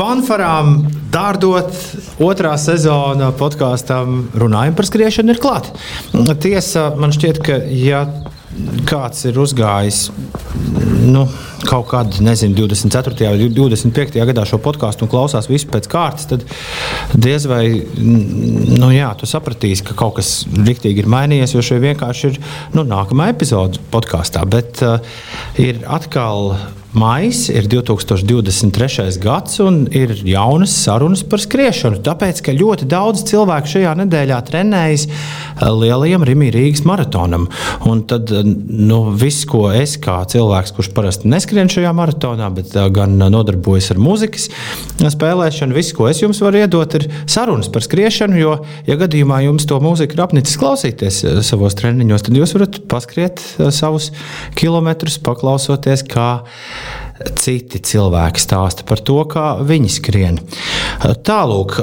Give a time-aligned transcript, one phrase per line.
[0.00, 0.78] fanfarām
[1.12, 1.74] dārdot
[2.24, 5.74] otrā sezona podkāstam runājam par skriešanu ir klāta.
[6.40, 8.06] Tiesa, man šķiet, ka ja
[8.88, 10.08] kāds ir uzgājis
[11.10, 11.26] nu,
[11.68, 13.28] kaut kad, nezinu, 24.
[13.28, 14.18] vai 25.
[14.30, 16.44] gadā šo podkāstu un klausās visu pēc kārtas, tad
[17.14, 17.62] diez vai
[18.00, 22.42] nu, jā, tu sapratīsi, ka kaut kas rīktīgi ir mainījies, jo šī vienkārši ir
[22.76, 24.44] nu, nākamā epizode podkāstā.
[24.50, 24.98] Bet uh,
[25.60, 26.54] ir atkal
[26.90, 29.20] Maijs ir 2023.
[29.22, 32.00] gads un ir jaunas sarunas par skriešanu.
[32.02, 37.46] Tāpēc, ka ļoti daudz cilvēku šajā nedēļā trenējas eh, lielajam Rīgas Rīgas maratonam.
[37.86, 42.74] Un tad eh, nu, viss, ko es kā cilvēks, kurš parasti neskrien šajā maratonā, bet
[42.74, 44.48] eh, gan nodarbojas ar mūzikas
[45.14, 48.40] spēlēšanu, viss, ko es jums varu iedot, ir sarunas par skriešanu.
[48.42, 48.56] Jo,
[48.90, 54.10] ja gadījumā jums to mūziku ir apnicis klausīties savos treniņos, tad jūs varat paskriet savus
[54.58, 56.32] kilometrus, paklausoties, kā
[57.40, 60.40] citi cilvēki stāsta par to, kā viņi skrien.
[61.26, 61.76] Tālāk,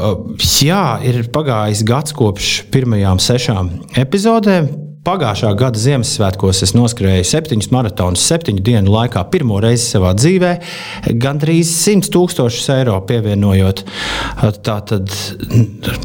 [0.63, 3.71] jā, ir pagājis gads kopš pirmajām sešām
[4.01, 4.86] epizodēm.
[5.07, 10.49] Pagājušā gada Ziemassvētkos es noskrēju septiņus maratonus, septiņu dienu laikā, pirmo reizi savā dzīvē,
[11.23, 13.85] gandrīz 100 tūkstošus eiro pievienojot.
[14.67, 15.13] Tātad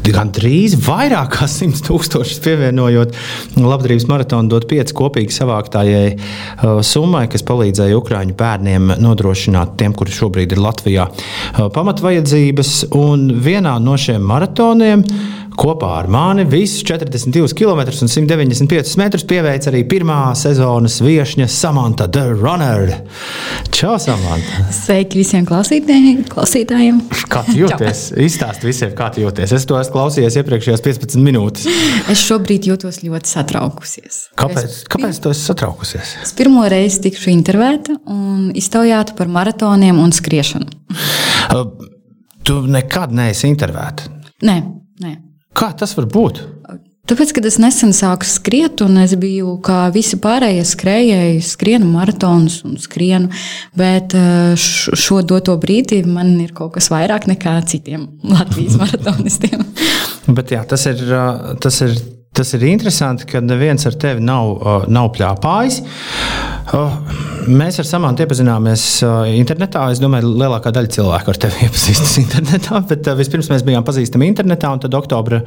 [0.07, 3.19] gandrīz vairāk kā 100 tūkstošus pievienojot
[3.59, 10.15] labdarības maratonu dot pieci kopīgi savāktājai uh, summai, kas palīdzēja Ukrāņu bērniem nodrošināt tiem, kuri
[10.15, 12.75] šobrīd ir Latvijā, uh, pamatvajadzības.
[13.03, 15.03] Un vienā no šiem maratoniem
[15.53, 22.07] Kopā ar mani visus 42 km un 195 metrus pieveic arī pirmā sezonas viesņa Samanta
[22.11, 22.93] The Runner.
[23.73, 24.65] Čau, Samanta!
[24.73, 27.01] Sveiki visiem klausītājiem!
[27.31, 28.05] Kā jūties?
[28.25, 29.53] Izstāsti visiem, kā jūties.
[29.55, 31.67] Es to esmu klausījies iepriekšējās 15 minūtes.
[32.11, 34.19] Es šobrīd jūtos ļoti satraukusies.
[34.39, 36.15] Kāpēc, es, kāpēc tu esi satraukusies?
[36.25, 40.71] Es pirmo reizi tikšu intervēta un iztaujāta par maratoniem un skriešanu.
[41.53, 41.67] Uh,
[42.47, 44.07] tu nekad neesi intervēta?
[44.47, 44.55] Nē,
[45.03, 45.11] nē.
[45.53, 46.41] Kā tas var būt?
[47.03, 52.61] Tāpēc, kad es nesen sāku skriet, un es biju kā visi pārējie skrejēji, skrienu maratonus
[52.63, 53.27] un skrienu,
[53.75, 59.65] bet eh, šo doto brīdi man ir kaut kas vairāk nekā citiem Latvijas maratonistiem.
[60.37, 61.99] bet jā, tas ir, eh, tas ir
[62.33, 65.83] Tas ir interesanti, ka neviens ar tevi nav, nav plāpājis.
[67.43, 68.85] Mēs ar Samantu iepazināmies
[69.35, 69.83] internetā.
[69.93, 72.81] Es domāju, ka lielākā daļa cilvēku ar tevi iepazīstas internetā.
[72.89, 75.43] Bet vispirms mēs bijām pazīstami internetā, un tad oktobra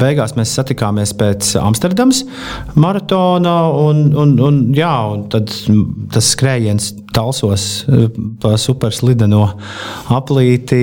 [0.00, 2.24] beigās mēs satikāmies pēc Amsterdamas
[2.74, 3.54] maratona.
[3.84, 5.54] Un, un, un, jā, un tad
[6.14, 7.84] tas skrējiens Talsos
[8.42, 9.44] pa superslideno
[10.14, 10.78] aplīti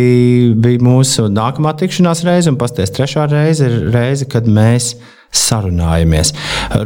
[0.55, 4.93] bija mūsu nākamā tikšanās reize, un pasties trešā reize ir reize, kad mēs
[5.31, 6.33] sarunājamies.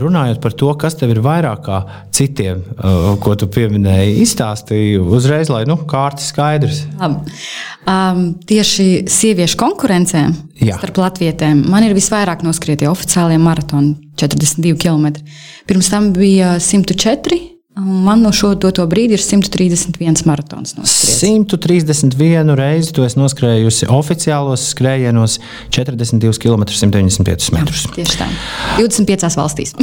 [0.02, 1.80] Runājot par to, kas tev ir vairāk kā
[2.14, 6.84] citiem, uh, ko tu pieminēji, izstāstīji uzreiz, lai nu, kārtas skaidrs.
[7.02, 10.28] Um, tieši sieviešu konkurencē
[10.62, 10.78] Jā.
[10.78, 15.26] starp latvietēm man ir visvairāk noskrieti oficiālie maratoni, 42 km.
[15.66, 20.78] Pirms tam bija 104 Man no šo doto brīdi ir 131 maratons.
[20.78, 21.18] Noskries.
[21.20, 25.42] 131 reizi tu esi noskrējusi oficiālos skrējienos
[25.76, 27.84] 42 km 195 metrus.
[27.90, 28.30] Jā, tieši tā.
[28.80, 29.76] 25 valstīs.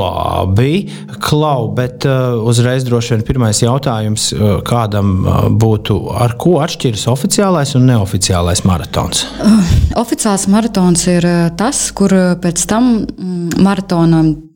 [0.00, 0.74] Labi,
[1.22, 7.06] Klau, bet uh, uzreiz droši vien pirmais jautājums, uh, kādam uh, būtu, ar ko atšķiras
[7.14, 9.26] oficiālais un neoficiālais maratons?
[9.38, 14.49] Uh, oficiāls maratons ir uh, tas, kur uh, pēc tam mm, maratonam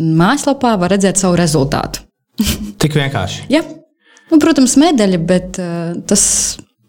[0.00, 2.06] mājaslapā var redzēt savu rezultātu.
[2.80, 3.46] Tik vienkārši.
[3.52, 3.62] ja.
[4.30, 6.24] nu, protams, medaļa, bet uh, tas,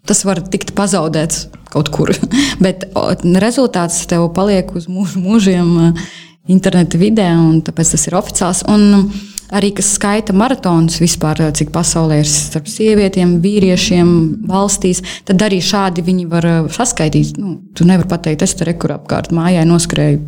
[0.08, 2.12] tas var tikt pazaudēts kaut kur.
[2.64, 3.08] bet o,
[3.42, 6.06] rezultāts tev paliek uz mūž, mūžiem uh,
[6.52, 8.64] interneta vidē, un tāpēc tas ir oficiāls.
[8.72, 9.10] Un,
[9.52, 14.12] Arī kas skaita maratonus vispār, cik pasaulē ir starp sievietēm, vīriešiem,
[14.48, 17.36] valstīs, tad arī šādi viņi var saskaitīt.
[17.40, 20.22] Nu, tu nevari pateikt, es tur rekur apkārt mājai noskrēju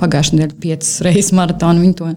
[0.00, 1.84] pagājušajā nedēļā piecas reizes maratonu.
[1.84, 2.10] Viņi to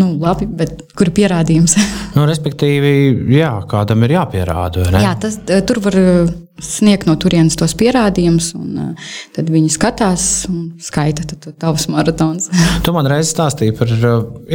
[0.00, 1.76] nu, labi, bet kur ir pierādījums?
[2.16, 2.94] nu, respektīvi,
[3.38, 4.88] jā, kādam ir jāpierāda.
[5.02, 8.94] Jā, tas, eh, tur var eh, sniegt no turienes tos pierādījumus, un
[9.34, 11.26] tad viņi skatās un skaita
[11.58, 12.50] tavus maratonus.
[12.86, 13.90] tu man reiz stāstīji par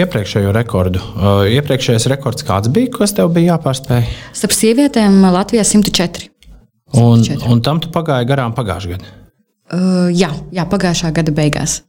[0.05, 1.03] iepriekšējo rekordu.
[1.59, 4.09] Iepriekšējais rekords kāds bija, kas tev bija jāpārspēj?
[4.39, 6.29] Starp sievietēm Latvijā 104.
[6.95, 7.45] 104.
[7.45, 9.15] Un, un tam tu pagāji garām pagājušajā gadā.
[9.69, 11.83] Uh, jā, jā, pagājušā gada beigās.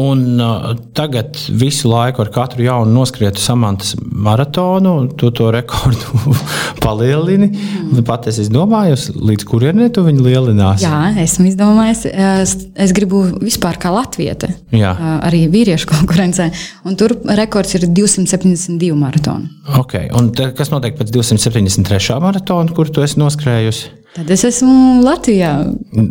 [0.00, 6.34] Un uh, tagad visu laiku ar katru jaunu noskrietu samantas maratonu, tu to rekordu
[6.84, 7.50] palielini.
[7.50, 8.02] Mm.
[8.06, 10.84] Pat es domāju, līdz kurienei tu viņu lielinās.
[10.84, 12.04] Jā, esmu izdomājis.
[12.10, 14.94] Es, es gribu vispār kā latviete, Jā.
[15.24, 16.50] arī vīriešu konkurencē.
[16.88, 19.50] Un tur rekords ir 272 maratoni.
[19.80, 20.10] Okay.
[20.16, 22.18] Un kas notiek pēc 273.
[22.24, 24.03] maratona, kur tu esi noskrējusi?
[24.14, 25.48] Tad es esmu Latvijā.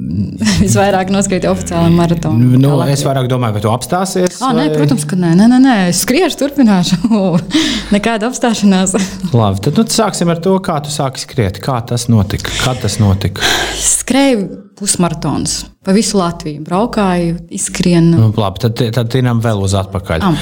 [0.64, 2.58] Visvairāk noskrieti oficiāli maratonu.
[2.60, 4.42] Nu, es vairāk domāju, vai tu apstāsies?
[4.44, 4.66] Ah, vai...
[4.68, 5.76] Nē, protams, ka nē, nē, nē, nē.
[5.94, 6.98] es skriešu, turpināšu.
[7.96, 8.98] Nekāda apstāšanās.
[9.40, 11.62] Labi, tad nu, sāksim ar to, kā tu sāki skriet.
[11.64, 12.52] Kā tas notika?
[12.60, 13.48] Kad tas notika?
[13.80, 14.50] Skrēju
[14.82, 16.66] pusmaratons pa visu Latviju.
[16.68, 18.18] Braukāju, izskrienu.
[18.18, 20.28] Nu, labi, tad, tad tinam vēl uz atpakaļ.
[20.28, 20.42] Am.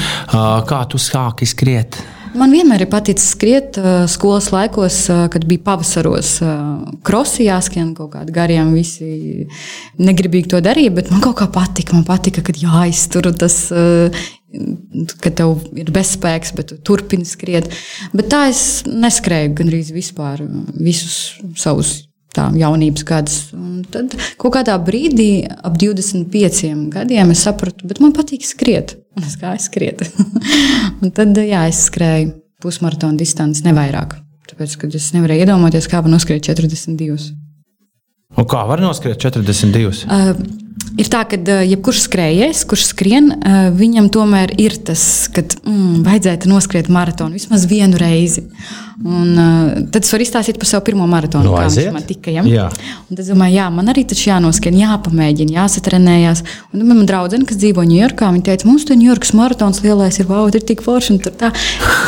[0.65, 2.01] Kā tu sāki skriet?
[2.31, 6.59] Man vienmēr ir paticis skriet uh, skolas laikos, uh, kad bija pavasaros uh,
[7.03, 8.71] krosi jāskrien kaut kādi gariem.
[8.75, 9.47] Visi
[9.99, 11.97] negribīgi to darīja, bet man kaut kā patika.
[11.97, 13.57] Man patika, kad jāiztur tas.
[15.23, 17.69] Kad tev ir bezspēks, bet tu turpini skriet.
[18.11, 20.43] Bet tā es neskrēju gandrīz vispār
[20.75, 21.93] visus savus
[22.35, 23.37] tā jaunības gadus.
[23.57, 28.95] Un tad kaut kādā brīdī, ap 25 gadiem, es sapratu, ka man patīk skriet.
[29.17, 30.05] Un es gāju skriet.
[31.01, 34.17] un tad jā, es skrēju pusmaratona distanci, ne vairāk.
[34.51, 37.31] Tāpēc, es nevarēju iedomāties, kā var noskriet 42.
[38.39, 40.05] Un kā var noskriet 42?
[40.07, 40.59] Uh,
[40.99, 46.01] Ir tā, ka uh, jebkurš skrejējs, kurš skrien, uh, viņam tomēr ir tas, ka mm,
[46.05, 48.43] vajadzētu noskriet maratonu vismaz vienu reizi.
[49.01, 52.33] Un, uh, tad es varu izstāstīt par savu pirmo maratonu, no, nu, kā man tika.
[52.33, 52.43] Ja?
[52.45, 56.43] Un tad es domāju, jā, man arī taču jānoskrien, jāpamēģina, jāsatrenējās.
[56.75, 60.45] Un man draudzene, kas dzīvo Ņujorkā, viņa teica, mums tur Ņujorkas maratons lielais ir, wow,
[60.51, 61.17] ir tik forši.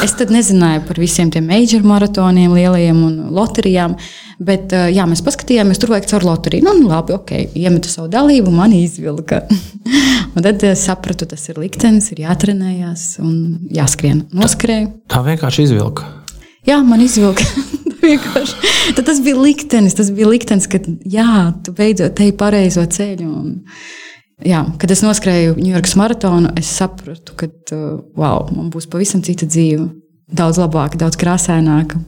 [0.05, 3.97] Es tad nezināju par visiem tiem major maratoniem, lielajiem un loterijām.
[4.43, 6.65] Bet, jā, mēs paskatījāmies, tur vajag caur loteriju.
[6.65, 9.43] Nu, nu, labi, ok, iemetu savu dalību, man izvilka.
[10.33, 13.37] un tad es sapratu, tas ir liktenis, ir jātrenējās un
[13.73, 14.25] jāskrien.
[14.35, 14.91] Noskrēju.
[15.05, 16.22] Tā, tā vienkārši izvilka.
[16.67, 17.43] Jā, man izvilka.
[18.95, 23.27] Tad tas bija liktenis, tas bija liktenis, ka jā, tu beidzot te pareizo ceļu.
[23.27, 23.53] Un,
[24.43, 27.47] jā, kad es noskrēju Ņujorkas maratonu, es sapratu, ka
[28.19, 29.87] wow, man būs pavisam cita dzīve.
[30.33, 31.99] Daudz labāka, daudz krāsaināka,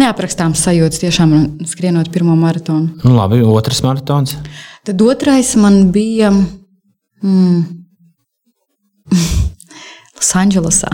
[0.00, 1.32] neaprakstāms sajūtas tiešām
[1.68, 2.92] skrienot pirmo maratonu.
[3.04, 4.36] Nu, labi, otrs maratons.
[4.84, 7.64] Tad otrais man bija mm,
[10.18, 10.92] Losandželosā.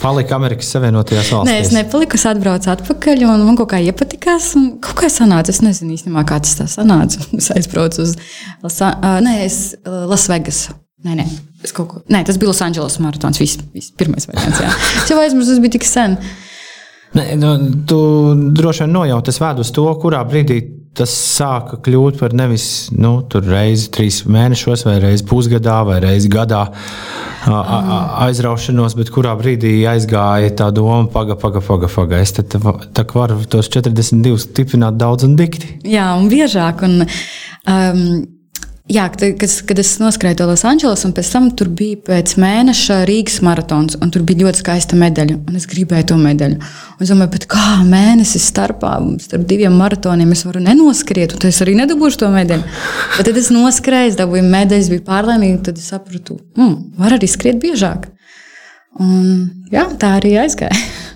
[0.00, 1.50] Palika Amerikas Savienotajās valstīs.
[1.50, 4.52] Nē, es nepaliku, es atbraucu atpakaļ, un man kaut kā iepatikās.
[4.84, 7.24] Kaut kā sanāca, es nezinu īstenībā, kā tas tā sanāca.
[7.40, 8.16] Es aizbraucu uz
[8.64, 8.92] Lasa,
[9.24, 10.76] nē, es, uh, Lasvegasu.
[11.06, 11.26] Nē, nē,
[11.72, 13.40] ko, nē, tas bija Losandželos maratons.
[13.40, 14.60] Viss, viss pirmais variants.
[14.60, 14.72] Jā.
[15.02, 16.18] Es jau aizmirsu, tas bija tik sen.
[17.16, 17.54] Ne, nu,
[17.88, 18.00] tu
[18.54, 20.60] droši vien nojauti vēdu uz to, kurā brīdī
[20.96, 22.64] tas sāka kļūt par nevis
[22.96, 26.64] nu, reizi trīs mēnešos, vai reizi pusgadā, vai reizi gadā
[28.26, 31.88] aizraušanos, bet kurā brīdī aizgāja tā doma, paga, paga, paga.
[31.94, 32.20] paga.
[32.20, 35.78] Es te, tā varu tos 42 stiprināt daudz un dikti.
[35.88, 36.84] Jā, un biežāk.
[36.88, 37.06] Un,
[37.70, 38.04] um,
[38.90, 43.36] Jā, kad, kad es noskrēju to Losandželos, un pēc tam tur bija pēc mēneša Rīgas
[43.46, 46.58] maratons, un tur bija ļoti skaista medaļa, es gribēju to medaļu.
[46.96, 51.76] Un es domāju, kā mēnesis starpā, starp diviem maratoniem es varu nenoskriet, un es arī
[51.78, 52.66] nedabūšu to medaļu.
[53.14, 57.62] Bet tad es noskrēju, dabūju medaļas, biju pārlaimīga, tad es sapratu, mm, var arī skriet
[57.62, 58.10] biežāk.
[58.98, 60.74] Un, jā, tā arī aizgāja.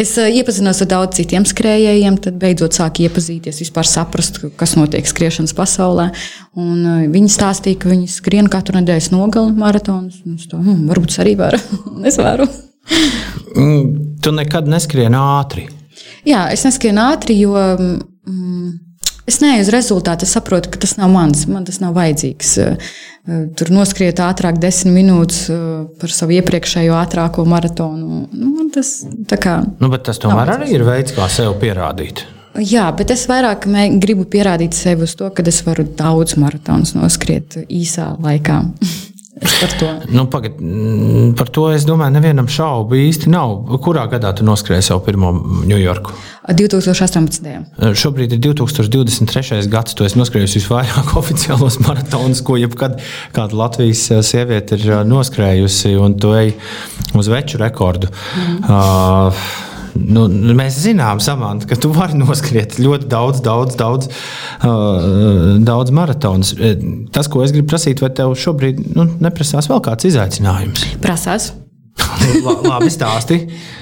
[0.00, 5.06] Es uh, iepazinos ar daudziem citiem skrejējiem, tad beidzot sāku iepazīties, vispār saprast, kas notiek
[5.08, 6.10] skriešanas pasaulē.
[6.58, 10.20] Un, uh, viņi stāstīja, ka viņi skrien katru nedēļas nogali maratonus.
[10.34, 11.60] Es to hm, varbūt arī varu.
[12.08, 12.48] es varu.
[13.54, 15.68] Mm, tu nekad neskrien ātri.
[16.28, 17.94] Jā, es neskrienu ātri, jo mm,
[19.30, 20.28] es neeju uz rezultātu.
[20.28, 22.54] Es saprotu, ka tas nav mans, man tas nav vajadzīgs.
[22.62, 25.60] Uh, Eh, tur noskriet ātrāk, desmit minūtes eh,
[26.00, 28.26] par savu iepriekšējo ātrāko maratonu.
[28.36, 28.98] Nu, tas,
[29.40, 32.26] kā, nu, tas tomēr arī ir veids, kā sev pierādīt.
[32.60, 33.64] Jā, bet es vairāk
[34.02, 38.60] gribu pierādīt sev uz to, ka es varu daudz maratonus noskriet īsā laikā.
[39.40, 39.88] par to.
[40.08, 43.56] Nu, pagad, mm, par to es domāju, nevienam šaubu īsti nav.
[43.82, 45.32] Kurā gadā tu noskrēji savu pirmo
[45.66, 46.14] Ņujorku?
[46.52, 47.94] 2018.
[47.96, 49.64] Šobrīd ir 2023.
[49.72, 49.96] gads.
[49.96, 53.00] Tu esi noskrējusi visvairāk oficiālos maratonus, ko jebkad
[53.34, 56.54] kāda Latvijas sieviete ir noskrējusi, un tu ej
[57.18, 58.12] uz veču rekordu.
[58.12, 58.58] Mm.
[58.68, 59.46] Uh,
[59.98, 64.10] nu, mēs zinām, Samants, ka tu vari noskriet ļoti daudz, daudz, daudz,
[64.66, 66.54] uh, daudz maratonus.
[67.14, 70.88] Tas, ko es gribu prasīt, vai tev šobrīd nu, neprasās vēl kāds izaicinājums?
[71.04, 71.52] Prasās.
[72.66, 73.36] Labi, stāsti.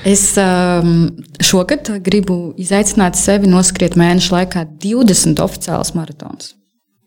[0.05, 1.07] es um,
[1.41, 6.53] šogad gribu izaicināt sevi noskriet mēnešu laikā 20 oficiālus maratonus.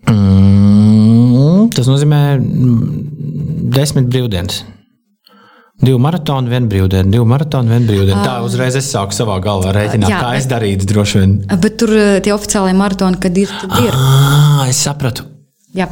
[0.09, 4.63] Mm, tas nozīmē mm, desmit brīvdienas.
[5.83, 8.21] Divu maratonu, vienu brīvdienu, divu maratonu, vienu brīvdienu.
[8.23, 11.33] Tā uzreiz es sāku savā galvā rēķināt, jā, kā es darītu droši vien.
[11.61, 11.91] Bet tur
[12.23, 13.97] tie oficiālajie maratoni, kad ir, tad ir.
[13.99, 15.27] Ah, es sapratu.
[15.75, 15.89] Jā.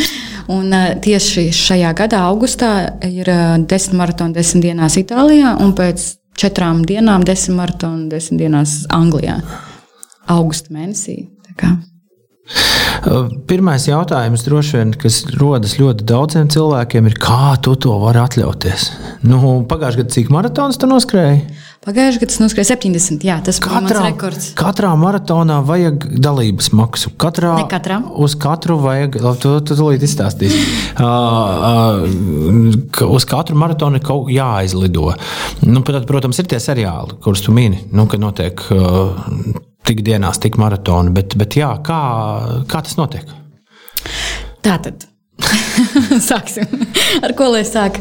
[0.52, 2.72] Un tieši šajā gadā, augustā,
[3.06, 3.30] ir
[3.70, 6.08] desmit maratoni desmit dienās Itālijā, un pēc
[6.38, 9.38] četrām dienām desmit maratoni desmit dienās Anglijā.
[10.32, 11.22] Augusta mēnesī.
[13.50, 18.88] Pirmais jautājums, droši vien, kas rodas ļoti daudziem cilvēkiem, ir, kā tu to vari atļauties?
[19.26, 19.38] Nu,
[19.70, 21.42] Pagājušajā gadā cik maratonus tu noskrēji?
[21.82, 23.24] Pagājušajā gadā noskrēja 70.
[23.26, 24.44] Jā, tas bija mans rekords.
[24.54, 27.10] Katrā maratonā vajag dalības maksu.
[27.18, 27.96] Katrā, ne katrā.
[28.22, 30.62] Uz katru vajag, labi, tu, tu tūlīt izstāstīsi.
[31.02, 35.08] Uh, uh, uz katru maratonu ir kaut jāaizlido.
[35.64, 38.60] Nu, protams, ir tie seriāli, kurus tu mini, nu, kad notiek.
[38.70, 39.16] Uh,
[39.88, 41.10] tik dienās, tik maratoni.
[41.16, 42.00] Bet, bet jā, kā,
[42.70, 43.32] kā tas notiek?
[44.62, 45.08] Tā tad
[46.30, 46.68] sāksim.
[47.24, 47.98] Ar ko lai sāk?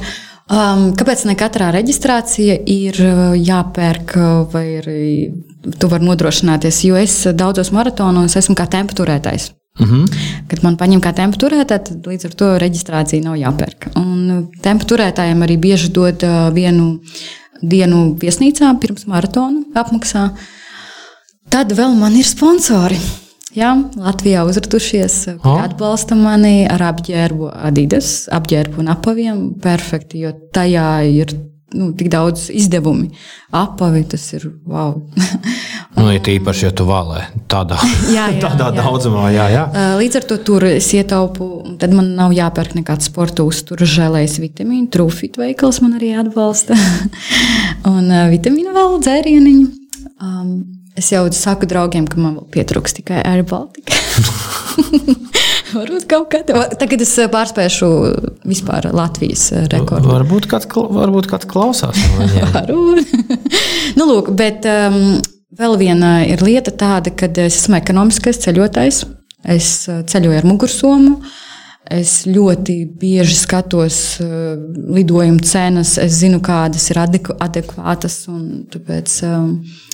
[0.51, 2.98] Um, kāpēc ne katrā reģistrācija ir
[3.39, 4.17] jāpērk,
[4.51, 5.03] vai arī
[5.79, 6.81] tu vari nodrošināties?
[6.89, 8.67] Jo es daudzos maratonos esmu kā.
[9.79, 10.03] Uh mhm.
[10.03, 10.43] -huh.
[10.48, 13.96] Kad man paņem kā tempa turētāju, tad līdz ar to reģistrācija nav jāpērk.
[13.96, 17.00] Un tempa turētājiem arī bieži dod vienu
[17.62, 20.29] dienu viesnīcā pirms maratona apmaksā.
[21.50, 23.00] Tad vēl man ir sponsori.
[23.51, 25.60] Jā, Latvijā uzradušies, oh.
[25.60, 29.41] atbalsta mani ar apģērbu, Adidas, apģērbu un apaviem.
[29.60, 31.34] Perfekti, jo tajā ir
[31.75, 33.10] nu, tik daudz izdevumu.
[33.55, 34.96] Apavi tas ir wow.
[35.98, 37.75] nu, ir īpaši, ja tu vēlē tādā,
[38.15, 38.77] jā, jā, tādā jā.
[38.79, 39.27] daudzumā.
[39.36, 39.67] Jā, jā.
[40.00, 44.88] Līdz ar to tur es ietaupu, tad man nav jāpērk nekāds sporta uzturas žēlējas vitamīnu.
[44.96, 46.79] Trūfīt veikals man arī atbalsta.
[47.91, 49.72] un vitamīnu vēl dzērieniņu.
[50.22, 53.95] Um, Es jau saku draugiem, ka man pietrūks tikai Air Baltica.
[55.71, 56.65] Varbūt kaut kādā.
[56.75, 57.88] Tagad es eh, pārspēšu
[58.48, 60.12] vispār Latvijas eh, rekordu.
[60.12, 62.01] Varbūt kāds, varbūt kāds klausās.
[62.57, 63.13] varbūt.
[63.98, 65.21] nu, lūk, bet um,
[65.55, 69.05] vēl viena ir lieta tāda, ka es esmu ekonomiskais ceļotājs.
[69.48, 71.15] Es eh, ceļoju ar mugursomu.
[71.21, 71.39] Uh,
[71.89, 74.53] Es ļoti bieži skatos uh,
[74.93, 78.19] lidojumu cenas, es zinu, kādas ir adekvātas.
[78.71, 79.47] Tāpēc um,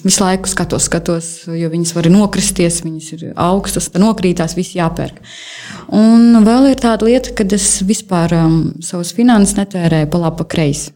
[0.04, 5.24] visu laiku skatos, skatos, jo viņas var nokristies, viņas ir augstas, nokrītās, viss jāpērk.
[5.96, 10.52] Un vēl ir tāda lieta, ka es vispār um, savus finanses netērēju pa labi, pa
[10.58, 10.92] kreisi.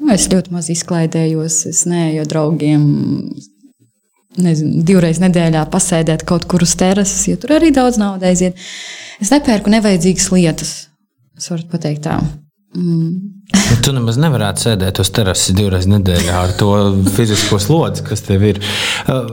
[0.00, 2.84] Nu, es ļoti maz izklaidējos, es neeju draugiem
[4.38, 8.60] nezinu, divreiz nedēļā pasēdēt kaut kur uz terases, jo tur arī daudz naudas aiziet.
[9.20, 10.72] Es nepērku nevajadzīgas lietas.
[11.38, 12.20] Es varu pateikt tā.
[12.76, 13.39] Mm.
[13.50, 16.70] Nu, tu nemaz nevarētu sēdēt uz terases divreiz nedēļā ar to
[17.14, 18.58] fizisko slodzi, kas tev ir.
[19.10, 19.30] Uh,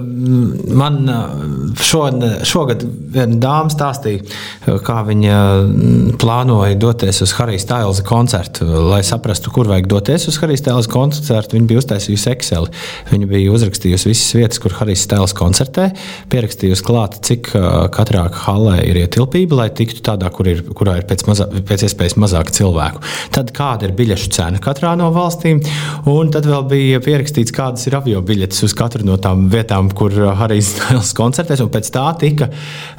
[0.77, 1.33] man uh,
[1.81, 8.67] šogad, šogad viena dāma stāstīja, uh, kā viņa mm, plānoja doties uz Harijas Tailsa koncertu.
[8.89, 12.69] Lai saprastu, kur vajag doties uz Harijas Tailsa koncertu, viņa bija uztaisījusi Excel.
[13.12, 15.89] Viņa bija uzrakstījusi visas vietas, kur Harijas Tails koncertē,
[16.33, 17.51] pierakstījusi klāt, cik
[17.93, 22.17] katrā halē ir ietilpība, lai tiktu tādā, kur ir, kurā ir pēc, mazā, pēc iespējas
[22.21, 23.03] mazāk cilvēku.
[23.36, 25.59] Tad kāda ir biļešu cena katrā no valstīm,
[26.07, 30.15] un tad vēl bija pierakstīts, kādas ir avio biļetes uz katru no tām vietām, kur
[30.39, 32.49] Harijs Nails koncertēs, pēc tā tika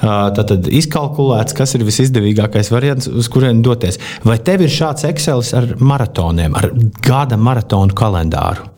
[0.00, 4.00] tātad, izkalkulēts, kas ir visizdevīgākais variants, uz kurien doties.
[4.28, 6.72] Vai tev ir šāds Excel ar maratoniem, ar
[7.04, 8.77] gada maratonu kalendāru?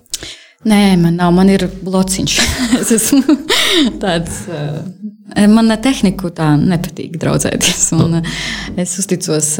[0.60, 2.32] Nē, man nav, man ir blociņš.
[2.82, 3.36] es esmu
[4.02, 4.42] tāds.
[5.48, 7.86] Man tehniku tā nepatīk draudzēties.
[7.96, 8.18] Un
[8.80, 9.54] es uzticos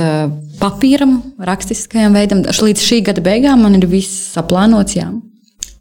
[0.61, 2.45] papīram, rakstiskajam veidam.
[2.45, 4.99] Līdz šī gada beigām man ir viss saplānots.
[4.99, 5.09] Jā.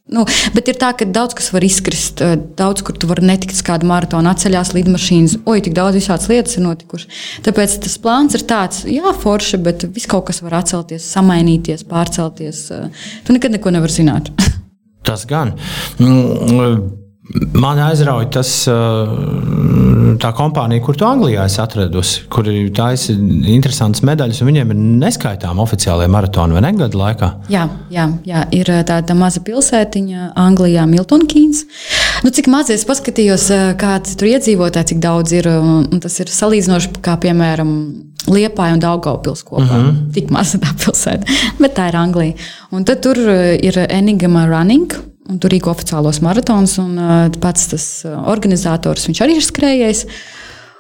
[0.10, 0.24] Nu,
[0.56, 2.24] bet ir tā, ka daudz kas var izkrist.
[2.58, 5.36] Daudz, kur tu vari netikt uz kādu maratonu, atceļās lidmašīnas.
[5.46, 7.26] Oi, tik daudz visādas lietas ir notikušas.
[7.46, 12.64] Tāpēc tas plāns ir tāds, jā, forši, bet viss kaut kas var atcelties, samainīties, pārcelties.
[13.28, 14.34] Tu nekad neko nevari zināt.
[15.10, 15.56] Tas gan.
[16.00, 16.89] Mm,
[17.30, 18.50] Man aizrauja tas,
[20.18, 24.80] tā kompānija, kur tu Anglijā esi atradusi, kur ir taisa interesantas medaļas, un viņiem ir
[25.04, 27.30] neskaitām oficiālajie maratoni vai ne gadu laikā.
[27.54, 31.68] Jā, jā, jā, ir tāda maza pilsētiņa Anglijā, Miltonkīns.
[32.24, 33.48] Nu, cik maz es paskatījos,
[33.80, 37.74] kāds tur iedzīvotāji, cik daudz ir, un tas ir salīdzinoši kā piemēram
[38.30, 39.64] Liepāja un Daugaupils kopā.
[39.64, 40.02] Mm -hmm.
[40.14, 41.26] Tik maza tā pilsēta,
[41.64, 42.34] bet tā ir Anglija.
[42.72, 44.94] Un tad tur ir Enigma Running
[45.30, 46.78] un tur rīko oficiālos maratonus.
[46.82, 50.06] Un, uh, pats tas uh, organizators arī ir skrējējis.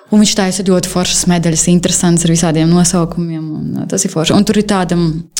[0.09, 3.43] Un viņš taisa ļoti foršas medaļas, interesants ar visādiem nosaukumiem.
[3.59, 4.33] Un, tas ir forši.
[4.33, 4.97] Un tur ir tāda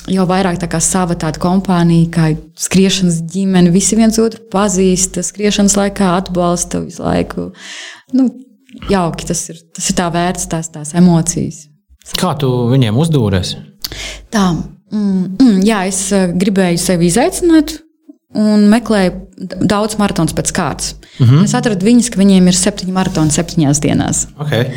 [0.10, 2.28] jau vairāk tā kā sava tāda kompānija, kā
[2.60, 3.74] skriešanas ģimene.
[3.74, 7.50] Visi viens otru pazīst, skriešanas laikā atbalsta visu laiku.
[8.14, 8.30] Nu,
[8.92, 9.62] jauki tas ir.
[9.74, 11.66] Tas ir tā vērts, tās, tās emocijas.
[12.20, 13.56] Kā tu viņiem uzdūries?
[14.34, 14.52] Tā,
[14.94, 17.80] mm, mm, jā, es gribēju sevi izaicināt.
[18.38, 19.14] Un meklēju
[19.66, 20.92] daudz maratonu pēc kārtas.
[21.18, 21.44] Mm -hmm.
[21.48, 24.28] Es atradu viņus, ka viņiem ir septiņi maratoni septiņās dienās.
[24.38, 24.70] Okay.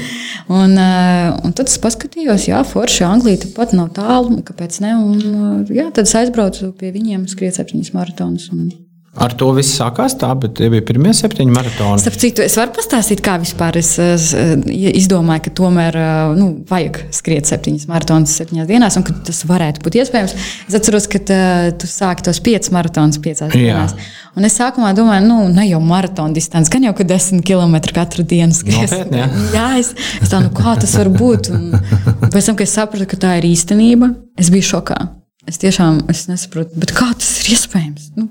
[0.49, 4.95] Un, uh, un tad es paskatījos, jā, Forša, Anglija pat nav tālu, kāpēc ne.
[4.97, 8.49] Un, uh, jā, tad es aizbraucu pie viņiem, skrietu septiņas maratonus.
[8.53, 8.73] Un,
[9.13, 12.01] Ar to viss sākās tā, bet tie bija pirmie septiņi maratoni.
[12.01, 14.31] Starp citu, es varu pastāstīt, kā vispār es, es
[14.73, 15.99] izdomāju, ka tomēr
[16.39, 20.35] nu, vajag skriet septiņas maratonus septiņās dienās, un ka tas varētu būt iespējams.
[20.65, 21.43] Es atceros, ka tā,
[21.77, 23.93] tu sāki tos piecus maratonus piecās dienās.
[24.33, 28.25] Un es sākumā domāju, nu, ne jau maratona distance, gan jau ka desmit km katru
[28.25, 28.97] dienu skriet.
[29.13, 29.29] Jā,
[29.59, 29.93] jā es,
[30.25, 31.53] es tā, nu, kā tas var būt?
[31.53, 35.03] Un pēc tam, kad es sapratu, ka tā ir īstenība, es biju šokā.
[35.45, 38.15] Es tiešām es nesaprotu, kā tas ir iespējams.
[38.17, 38.31] Nu,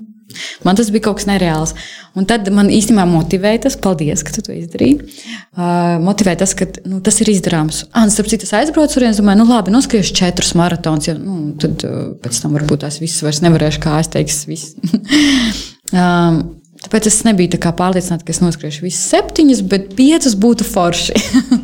[0.66, 1.74] Man tas bija kaut kas nereāls.
[2.18, 4.98] Un tad man īstenībā motivēja tas, paldies, ka tu to izdarīji.
[5.56, 7.86] Uh, motivēja tas, ka nu, tas ir izdarāms.
[7.96, 11.08] Ah, starp citu, es aizbraucu tur un domāju, nu labi, noskriešu četrus maratonus.
[11.08, 14.58] Ja, nu, tad uh, pēc tam varbūt tās visas vairs nevarēšu, kā es teikšu,
[16.02, 16.42] um,
[16.82, 21.14] Tāpēc es nebiju tā pārliecināta, ka es noskriešu visas septiņas, bet piecas būtu forši.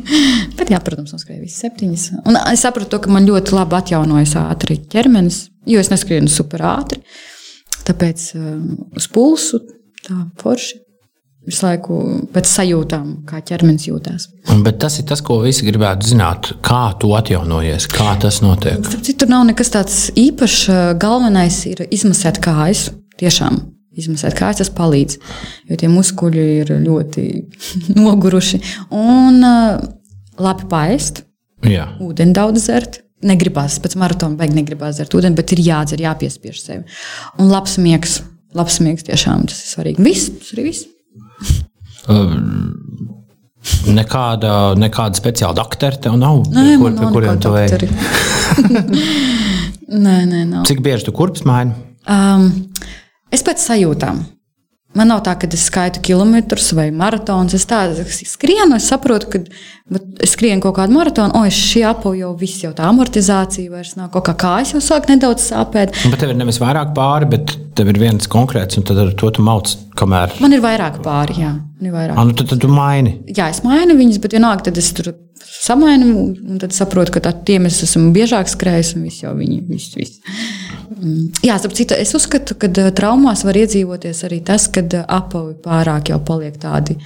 [0.59, 2.05] bet, jā, protams, noskriešu visas septiņas.
[2.23, 6.63] Un es sapratu, to, ka man ļoti labi atjaunojas ātri ķermenis, jo es neskrienu super
[6.71, 7.03] ātri.
[7.03, 7.28] Uh,
[7.89, 9.63] Tāpēc um, uz pulsu
[10.05, 10.85] tā forši.
[11.49, 11.95] Visu laiku
[12.35, 14.27] pēc sajūtām, kā ķermenis jūtas.
[14.67, 16.51] Bet tas ir tas, ko visi gribētu zināt.
[16.67, 18.85] Kā tu atjaunojies, kā tas notiek?
[18.85, 20.67] Tur nav nekas tāds īpašs.
[21.01, 22.91] Galvenais ir izmasēt kājas.
[23.19, 23.63] Tiešām
[23.99, 25.17] izmasēt kājas, tas palīdz.
[25.71, 27.27] Jo tie muskuļi ir ļoti
[28.03, 28.61] noguruši.
[28.99, 29.81] Un uh,
[30.43, 31.25] labi paēst,
[31.65, 36.99] ūdeni daudz dzert negribās pēc maratona, beigās negribās dzert ūdeni, bet ir jādzer, jāpiespiež sevi.
[37.41, 38.21] Un labs miegs,
[38.57, 40.05] labs miegs tiešām tas ir svarīgi.
[40.07, 40.87] Viss, tas arī viss.
[42.09, 43.19] Um,
[43.91, 46.45] nekāda, nekāda speciāla doktora tev nav.
[46.55, 47.75] Nē, kur, nav kuriem tu ej?
[50.07, 50.65] nē, nē, nav.
[50.69, 51.75] Cik bieži tu kurpes maini?
[52.09, 52.51] Um,
[53.35, 54.23] es pēc sajūtām.
[54.99, 57.55] Man nav tā, ka es skaitu kilometrus vai maratonus.
[57.55, 62.17] Es tādu skrienu, es saprotu, ka es skrienu kaut kādu maratonu, o, es šī apu
[62.19, 64.11] jau viss, jau tā amortizācija vairs nav.
[64.15, 65.95] Kaut kā kājas jau sāk nedaudz sāpēt.
[66.11, 69.31] Bet tev ir nevis vairāk pāri, bet tev ir viens konkrēts, un tad ar to
[69.37, 70.35] tu mauc, kamēr.
[70.43, 71.55] Man ir vairāk pāri, jā.
[71.79, 72.19] Vairāk.
[72.19, 73.21] A, nu tad, tad tu maini.
[73.31, 75.13] Jā, es mainu viņus, bet vienalga tad es tur
[75.47, 79.95] samainu, un tad saprotu, ka tiem es esmu biežāk skrējis, un viss jau viņi, viss,
[79.95, 80.19] viss.
[81.45, 86.13] Jā, citu, es uzskatu, ka eh, traumās var iedzīvoties arī tas, ka eh, apavi pārāk
[86.13, 86.99] jau paliek tādi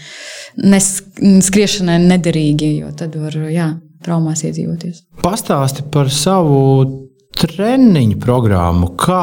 [0.56, 3.72] skriešanai nederīgi, jo tad var jā,
[4.04, 5.06] traumās iedzīvoties.
[5.22, 6.58] Pastāsti par savu
[7.42, 9.22] treniņu programmu, kā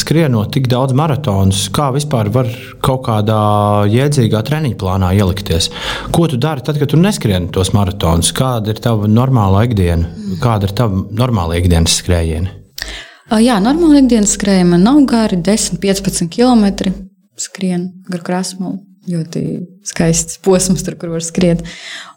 [0.00, 2.48] skrienot tik daudz maratonus, kā vispār var
[2.84, 3.42] kaut kādā
[3.92, 5.68] jēdzīgā treniņa plānā ielikties.
[6.14, 8.32] Ko tu dari tad, kad tu neskrieni tos maratonus?
[8.36, 10.08] Kāda ir tava normāla ikdiena?
[10.42, 12.61] Kāda ir tava normāla ikdienas skrējiena?
[13.40, 16.92] Jā, normāli ikdienas skrējumi nav gari, 10, 15 km
[17.40, 18.74] skrien gar krāsmu.
[19.08, 19.40] Ļoti
[19.88, 21.64] skaists posms, tur, kur var skriet.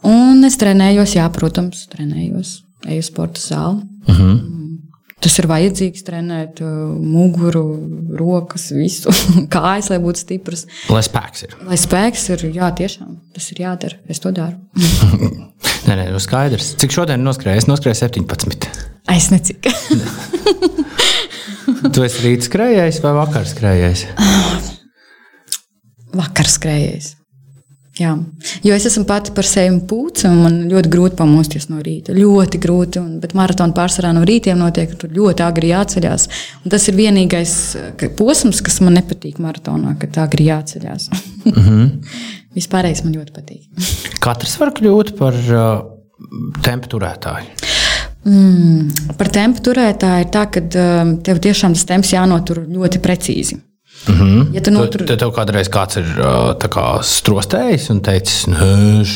[0.06, 2.60] Un es trenējos, jā, protams, trenējos.
[2.86, 3.82] Eju uz sporta zāli.
[4.06, 4.36] Uh mhm.
[4.36, 4.65] -huh.
[5.26, 7.64] Tas ir vajadzīgs trenēt muguru,
[8.14, 9.10] rokas, visu
[9.56, 10.68] kājas, lai būtu stiprs.
[10.94, 11.56] Lai spēks ir.
[11.66, 13.98] Lai spēks ir, jā, tiešām tas ir jādara.
[14.06, 14.60] Es to daru.
[15.88, 16.76] nē, nē, nu skaidrs.
[16.82, 17.64] Cik šodien noskrēju?
[17.64, 18.70] Es noskrēju 17.
[19.16, 19.66] Es necik.
[21.96, 24.06] tu esi rīt skrējējis vai vakar skrējējis?
[26.16, 27.12] Vakar skrējējis.
[27.96, 28.12] Jā,
[28.60, 32.12] jo es esmu pati par sevi pūce, un man ļoti grūti pamosties no rīta.
[32.16, 36.26] Ļoti grūti, un, bet maratona pārsvarā no rītiem notiek, tur ļoti agri jāceļās.
[36.66, 37.54] Un tas ir vienīgais
[38.20, 41.08] posms, kas man nepatīk maratonā, kad agri jāceļās.
[41.46, 41.94] Mm -hmm.
[42.58, 43.64] Vispārējais man ļoti patīk.
[44.24, 45.80] Katrs var kļūt par uh,
[46.64, 47.48] tempu turētāju.
[48.26, 53.60] Mm, par tempu turētāju ir tā, ka um, tev tiešām tas temps jānotur ļoti precīzi.
[54.08, 54.54] Mm -hmm.
[54.54, 55.06] Ja tu notur...
[55.06, 56.06] Tad tev kādreiz kāds ir
[56.70, 58.46] kā, strostējis un teicis,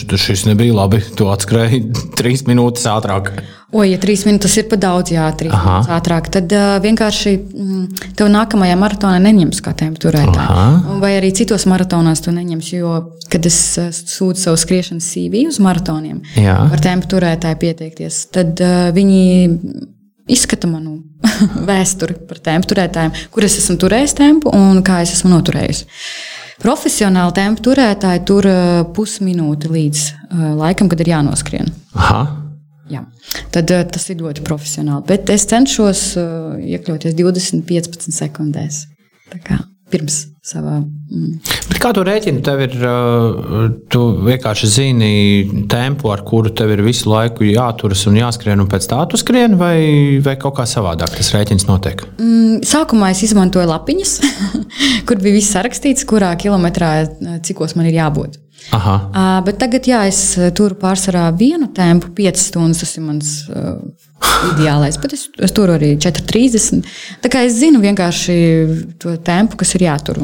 [0.09, 1.01] ka šis nebija labi.
[1.15, 1.83] Tu atskrēji
[2.19, 3.31] trīs minūtes ātrāk.
[3.71, 5.75] O, ja trīs minūtes ir par daudz, jā, trīs Aha.
[5.75, 7.85] minūtes ātrāk, tad uh, vienkārši mm,
[8.17, 10.97] tev nākamajā maratonā neņems kā tempu turētāju.
[10.99, 12.95] Vai arī citos maratonos tu neņemsi, jo,
[13.29, 13.77] kad es
[14.15, 16.57] sūtu savu skriešanas CV uz maratoniem, jā.
[16.71, 19.21] var tempu turētāju pieteikties, tad uh, viņi
[20.31, 20.99] izskata manu
[21.69, 25.85] vēsturi par tempu turētājiem, kur es esmu turējis tempu un kā es esmu noturējis.
[26.59, 31.69] Profesionāli tempu turētāji tur uh, pusminūti līdz uh, laikam, kad ir jānoskrien.
[31.95, 32.25] Aha.
[32.91, 33.05] Jā.
[33.53, 35.05] Tad uh, tas ir ļoti profesionāli.
[35.07, 38.83] Bet es cenšos iekļauties 20-15 sekundēs.
[39.89, 40.79] Pirms savā.
[40.81, 41.37] Mm.
[41.69, 42.41] Bet kā tu rēķini?
[42.45, 45.11] Tev ir, uh, tu vienkārši zini
[45.71, 49.57] tempu, ar kuru tev ir visu laiku jāturas un jāskrien, un pēc tā tu skrieni,
[49.59, 49.77] vai,
[50.25, 52.03] vai kaut kā savādāk tas rēķins notiek?
[52.17, 54.17] Mm, sākumā es izmantoju lapiņas,
[55.07, 56.93] kur bija viss sarakstīts, kurā kilometrā
[57.45, 58.41] cikos man ir jābūt.
[58.75, 58.95] Aha.
[59.09, 60.19] Uh, bet tagad, jā, es
[60.57, 62.83] turu pārsvarā vienu tempu, 5 stundas.
[62.83, 63.79] Tas ir mans uh,
[64.53, 64.99] ideālais.
[65.01, 66.85] Bet es, es turu arī 4,30.
[67.23, 68.37] Tā kā es zinu vienkārši
[69.01, 70.21] to tempu, kas ir jātur.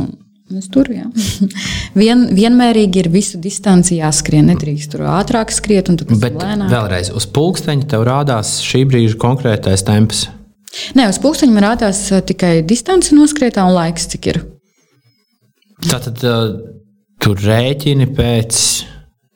[0.54, 1.08] Es turu, jā.
[2.02, 4.46] Vien, vienmērīgi ir visu distanci jāskrien.
[4.52, 6.38] Nedrīkst tur ātrāk skriet, un tu pēc Bet
[6.70, 10.28] vēlreiz uz pulksteņa tev rādās šī brīža konkrētais temps.
[10.94, 14.42] Nē, uz pulksteņa man rādās tikai distance noskrietā un laiks, cik ir.
[15.86, 16.22] Tātad
[17.26, 18.60] tur rēķini pēc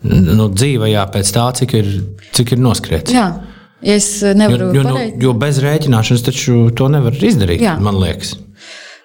[0.09, 1.89] nu, dzīvajā, pēc tā, cik ir,
[2.35, 3.15] cik ir noskriets.
[3.15, 3.29] Jā.
[3.79, 7.77] Es nevaru jo, jo, nu, jo bez rēķināšanas taču to nevar izdarīt, Jā.
[7.79, 8.33] man liekas.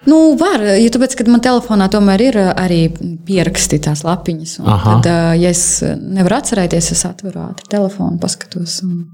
[0.05, 2.81] Nu, var, jo tāpēc, kad man telefonā tomēr ir arī
[3.25, 4.57] pierakstītās lapiņas.
[4.61, 5.07] Tad,
[5.39, 8.81] ja es nevaru atcerēties, es atveru ātri telefonu, paskatos.
[8.85, 9.05] Un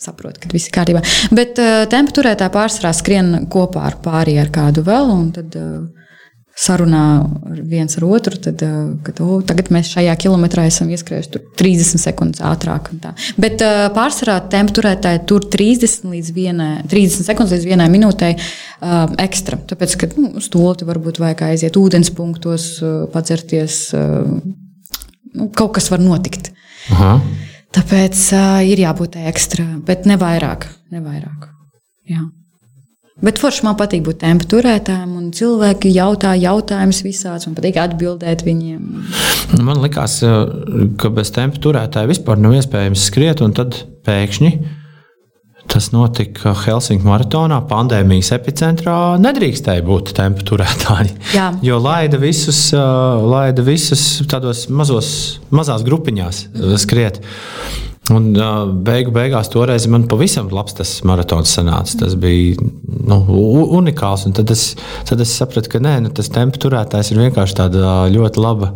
[0.00, 1.04] saprotu, ka viss ir kārtībā.
[1.36, 5.12] Bet uh, tempa turētā pārsvarā skrien kopā ar pārējiem ar kādu vēl.
[5.36, 6.03] Tad, uh,
[6.54, 7.04] sarunā
[7.66, 12.42] viens ar otru, tad, eh, kad oh, tagad mēs šajā kilometrā esam ieskrējuši 30 sekundes
[12.46, 12.92] ātrāk.
[13.40, 19.10] Bet uh, pārsvarā tempu turētāji tur 30, līdz vienai, 30 sekundes līdz vienai minūtei uh,
[19.24, 19.58] ekstra.
[19.72, 23.88] Tāpēc, ka nu, stulti varbūt vajag aiziet ūdens punktos, uh, padzerties,
[25.34, 26.52] nu, kaut kas var notikt.
[26.94, 27.16] Aha.
[27.74, 30.70] Tāpēc uh, ir jābūt ekstra, bet ne vairāk.
[30.94, 31.50] Ne vairāk.
[32.06, 32.22] Jā.
[33.22, 38.42] Bet forši man patīk būt tempu turētājiem, un cilvēki jautā jautājumus visādus, man patīk atbildēt
[38.42, 38.88] viņiem.
[39.62, 44.50] Man liekas, eh, ka bez tempu turētāja vispār nav iespējams skriet, un tad pēkšņi
[45.70, 47.60] tas notika Helsinku maratonā.
[47.70, 51.14] Pandēmijas epicentrā nedrīkstēja būt tempu turētāji.
[51.34, 51.52] Jā.
[51.68, 52.78] Jo laida visus, eh,
[53.22, 57.22] laida visus tādos mazos, mazās grupiņās eh, skriet.
[58.12, 58.34] Un
[58.84, 61.94] beigu beigās toreiz man pavisam labs tas maratons sanāca.
[62.02, 63.16] Tas bija nu,
[63.78, 64.26] unikāls.
[64.36, 64.64] Tad es,
[65.08, 67.80] tad es sapratu, ka nē, nu, tas tempu turētājs ir vienkārši tāds
[68.12, 68.74] ļoti, laba,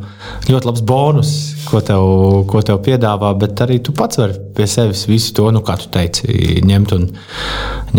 [0.49, 1.35] ļoti labs bonus,
[1.69, 2.09] ko tev,
[2.49, 3.35] ko tev piedāvā.
[3.43, 6.33] Bet arī tu pats vari pie sevis visu to, nu, kā tu teici,
[6.65, 7.09] ņemt un,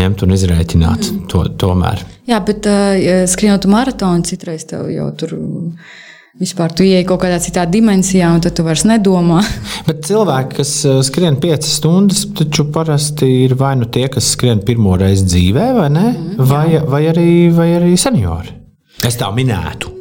[0.02, 2.08] ņemt un izrēķināt to tomēr.
[2.30, 6.08] Jā, bet uh, skrienot maratonu, citreiz tev jau tur ir
[6.40, 9.42] Vispār tu ieej kaut kādā citā dimensijā, un tad tu vairs nedomā.
[9.88, 14.62] Bet cilvēki, kas uh, skrien piecas stundas, taču parasti ir vai nu tie, kas skrien
[14.64, 16.06] pirmo reizi dzīvē, vai, ne?
[16.14, 18.56] mm, vai, vai, arī, vai arī seniori.
[19.04, 19.92] Es tā minētu.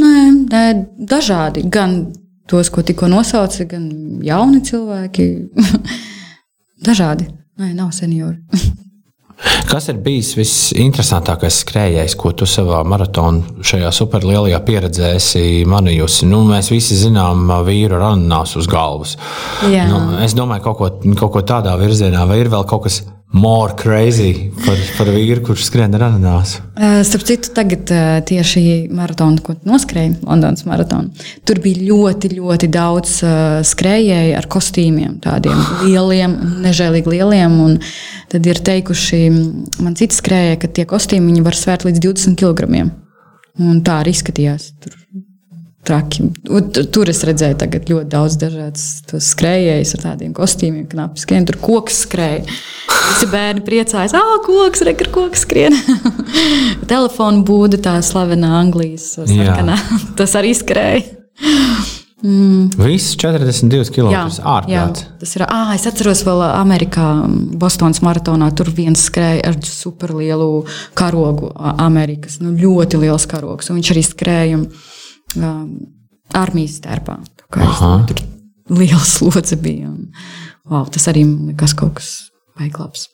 [0.00, 0.16] Nē,
[0.48, 0.64] nē,
[1.12, 1.66] dažādi.
[1.72, 1.98] Gan
[2.48, 3.84] tos, ko tikko nosauci, gan
[4.24, 5.28] jauni cilvēki.
[6.88, 7.28] dažādi.
[7.60, 8.40] Nē, nav seniori.
[9.68, 16.28] Kas ir bijis visinteresantākais skrejējs, ko tu savā maratonā šajā superlielajā pieredzē esi manījusi?
[16.30, 19.16] Nu, mēs visi zinām vīru ar ananāsu uz galvas.
[19.72, 19.86] Jā.
[19.90, 20.90] Nu, es domāju, kaut ko,
[21.24, 23.02] kaut ko tādā virzienā, vai ir vēl kaut kas
[23.32, 26.60] more crazy par, par vīru, kurš skrien ar ananāsu.
[26.76, 31.10] Uh, starp citu, tagad uh, tieši maratonu, ko noskrēja Londonas maratonu,
[31.48, 37.58] tur bija ļoti, ļoti daudz uh, skrējēju ar kostīmiem, tādiem lieliem, nežēlīgi lieliem.
[38.32, 39.22] Tad ir teikuši
[39.84, 42.88] man citi skrējēji, ka tie kostīmi var svērt līdz 20 kg.
[43.60, 44.72] Un tā arī izskatījās.
[44.80, 44.96] Tur
[45.86, 46.28] traki.
[46.94, 52.44] Tur es redzēju ļoti daudz dažādu skrejēju ar tādiem kostīmiem, knapi skrien, tur koks skrēja.
[53.02, 55.74] Visi bērni priecājas, ah, koks, re, koks skrien.
[56.92, 59.78] Telefona būda, tā slavenā Anglijas sarkanā.
[60.18, 61.02] Tas arī skrēja.
[62.22, 62.68] Mm.
[62.78, 64.14] Viss 42 km
[64.46, 65.08] ārprāts.
[65.18, 65.42] Tas ir.
[65.48, 67.08] Ah, es atceros, vēl Amerikā,
[67.58, 68.52] Bostonas maratonā.
[68.54, 70.62] Tur viens skrēja ar superlielu
[70.98, 71.50] karogu.
[71.82, 73.72] Amerikas nu, ļoti liels karogs.
[73.74, 74.62] Viņš arī skrēja
[75.38, 75.66] um,
[76.36, 77.18] armijas stērpā.
[78.08, 78.22] Tur
[78.72, 79.90] liels slodze bija.
[79.90, 80.12] Un,
[80.68, 82.12] wow, tas arī man liekas kaut kas
[82.58, 83.08] baiglabs.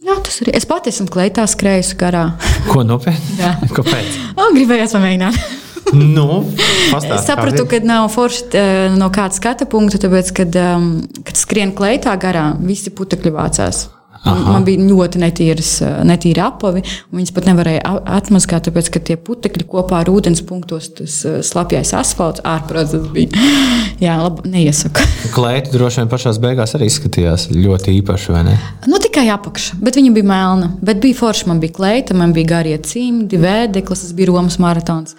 [0.00, 0.54] Jā, tas arī.
[0.56, 2.30] Es pati esmu kleitā skrējusi garā.
[2.70, 3.40] Ko nopietni?
[3.76, 4.20] Kāpēc?
[4.56, 5.56] Gribējās pamēģināt.
[5.96, 6.42] nu,
[6.90, 8.60] pastāst, es sapratu, ka nav forši
[9.00, 10.90] no kāda skata punkta, tāpēc, kad, um,
[11.26, 13.88] kad skrien kleitā garām, visi putekļi vācās.
[14.20, 14.52] Aha.
[14.52, 15.70] Man bija ļoti netīras,
[16.04, 16.82] netīri apavi.
[17.14, 21.14] Viņas pat nevarēja atmazgāt, tāpēc, ka tie putekļi kopā ar ūdens punktos, tas
[21.48, 23.32] slapjais asfalts, ārprāts bija.
[24.04, 25.06] Jā, labi, neiesaku.
[25.36, 28.58] Klēta droši vien pašā beigās arī izskatījās ļoti īpaši, vai ne?
[28.90, 30.70] Nu, tikai apakša, bet viņa bija melna.
[30.84, 35.16] Bet bija forša, man bija kleita, man bija garie cimdi, vēdeklis, tas bija Romas maratons.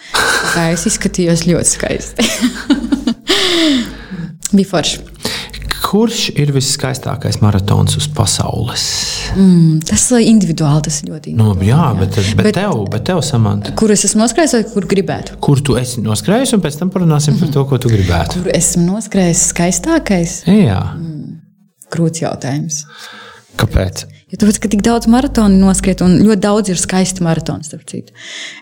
[0.54, 2.30] Tā es izskatījos ļoti skaisti.
[4.58, 5.02] bija forši.
[5.92, 8.84] Kurš ir viskaistākais maratons uz pasaules?
[9.36, 11.68] Mm, tas ir individuāli, tas ir ļoti Nu, individuāli.
[11.68, 15.36] jā, bet, bet, bet tev, bet tev Samanta, Kur es esmu noskrējis vai kur gribētu?
[15.44, 18.40] kur tu esi noskrējis, un pēc tam parunāsim par to, ko tu gribētu.
[18.40, 20.38] Kur esmu noskrējis skaistākais?
[20.48, 20.80] Jā,
[21.92, 22.86] Grūts jautājums.
[23.60, 24.06] kāpēc?
[24.32, 27.68] Jo tāpēc, ka tik daudz maratonu noskriet, un ļoti daudz ir skaisti maratoni.
[27.68, 28.14] starp citu.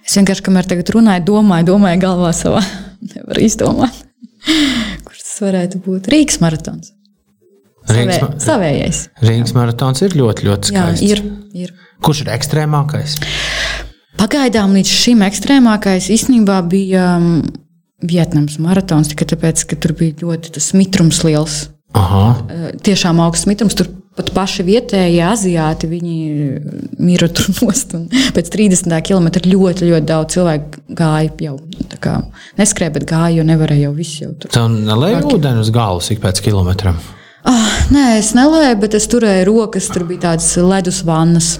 [0.01, 2.63] Es vienkārši, kamēr tagad runāju, domāju, domāju galvā savā.
[3.13, 3.93] Nevaru izdomāt,
[5.05, 6.09] kurš tas varētu būt.
[6.09, 6.95] Rīgas maratons.
[7.89, 8.99] Rīgas, Savē, savējais.
[9.25, 11.05] Rīgas maratons ir ļoti, ļoti Jā, skaists.
[11.07, 11.23] ir,
[11.65, 11.73] ir.
[12.05, 13.15] Kurš ir ekstrēmākais?
[14.19, 17.29] Pagaidām līdz šim ekstrēmākais īstenībā bija um,
[18.03, 21.61] Vietnams maratons, tikai tāpēc, ka tur bija ļoti tas mitrums liels.
[21.97, 23.73] Aha, Eh, Tiešām augsts mitrums.
[23.79, 23.87] Tur
[24.19, 26.15] pat paši vietējie aziāti viņi
[27.01, 27.95] mira tur nost.
[28.35, 31.55] Pēc 30 km ļoti, ļoti daudz cilvēku gāja jau
[32.03, 32.17] kā
[32.59, 34.51] neskrēja, bet gāja, jo nevarēja jau visu jau tur.
[34.69, 36.99] nelēja ūdeni uz galvas ik pēc kilometram.
[37.49, 39.88] Ah, nē, es nelēju, bet es turēju rokas.
[39.89, 41.55] Tur bija tādas ledus vannas.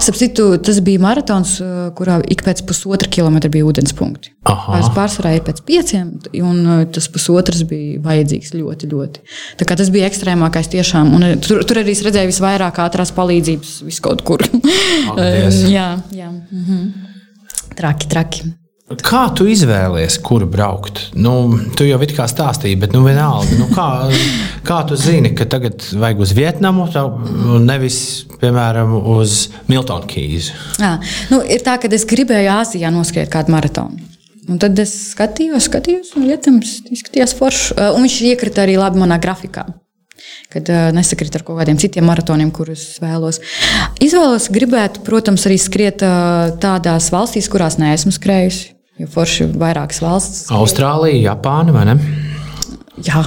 [0.00, 4.32] Sapratu, tas bija maratons, eh, kurā ik pēc pusotra kilometra bija ūdenspunkti.
[4.48, 4.72] Aha.
[4.72, 9.24] Pāris pārsvarā ir pēc pieciem, un eh, tas pusotrs bija vajadzīgs ļoti, ļoti.
[9.60, 11.12] Tā kā tas bija ekstrēmākais tiešām.
[11.16, 14.44] Un eh, tur, tur arī es redzēju visvairāk ātrās palīdzības, vis kaut kur.
[15.76, 16.30] Jā, jā.
[16.32, 16.86] Mhm.
[17.76, 18.65] Traki, traki.
[18.86, 21.08] Kā tu izvēlējies, kur braukt?
[21.18, 21.32] Nu,
[21.74, 23.56] tu jau it kā stāstīji, bet nu, vienalga.
[23.58, 23.86] Nu, kā,
[24.68, 27.98] kā tu zini, ka tagad vajag uz Vietnamu, un nevis,
[28.38, 30.54] piemēram, uz Miltonu Kīzu?
[30.78, 30.92] Jā,
[31.32, 33.98] nu, ir tā, ka es gribēju Āzijā noskriet kādu maratonu.
[34.46, 37.74] Un tad es skatījos, skatījos, un Lietuvs izskatījās forši.
[37.96, 39.66] Un viņš iekrita arī labi manā grafikā.
[40.54, 43.42] Kad uh, nesakrita ar kaut kādiem citiem maratoniem, kurus vēlos.
[43.98, 48.75] Izvēlos, gribētu, protams, arī skriet uh, tādās valstīs, kurās neesmu skrējusi.
[49.00, 50.46] Jo forši ir vairākas valstis.
[50.56, 51.98] Austrālija, Japāna vai ne?
[53.04, 53.24] Jā,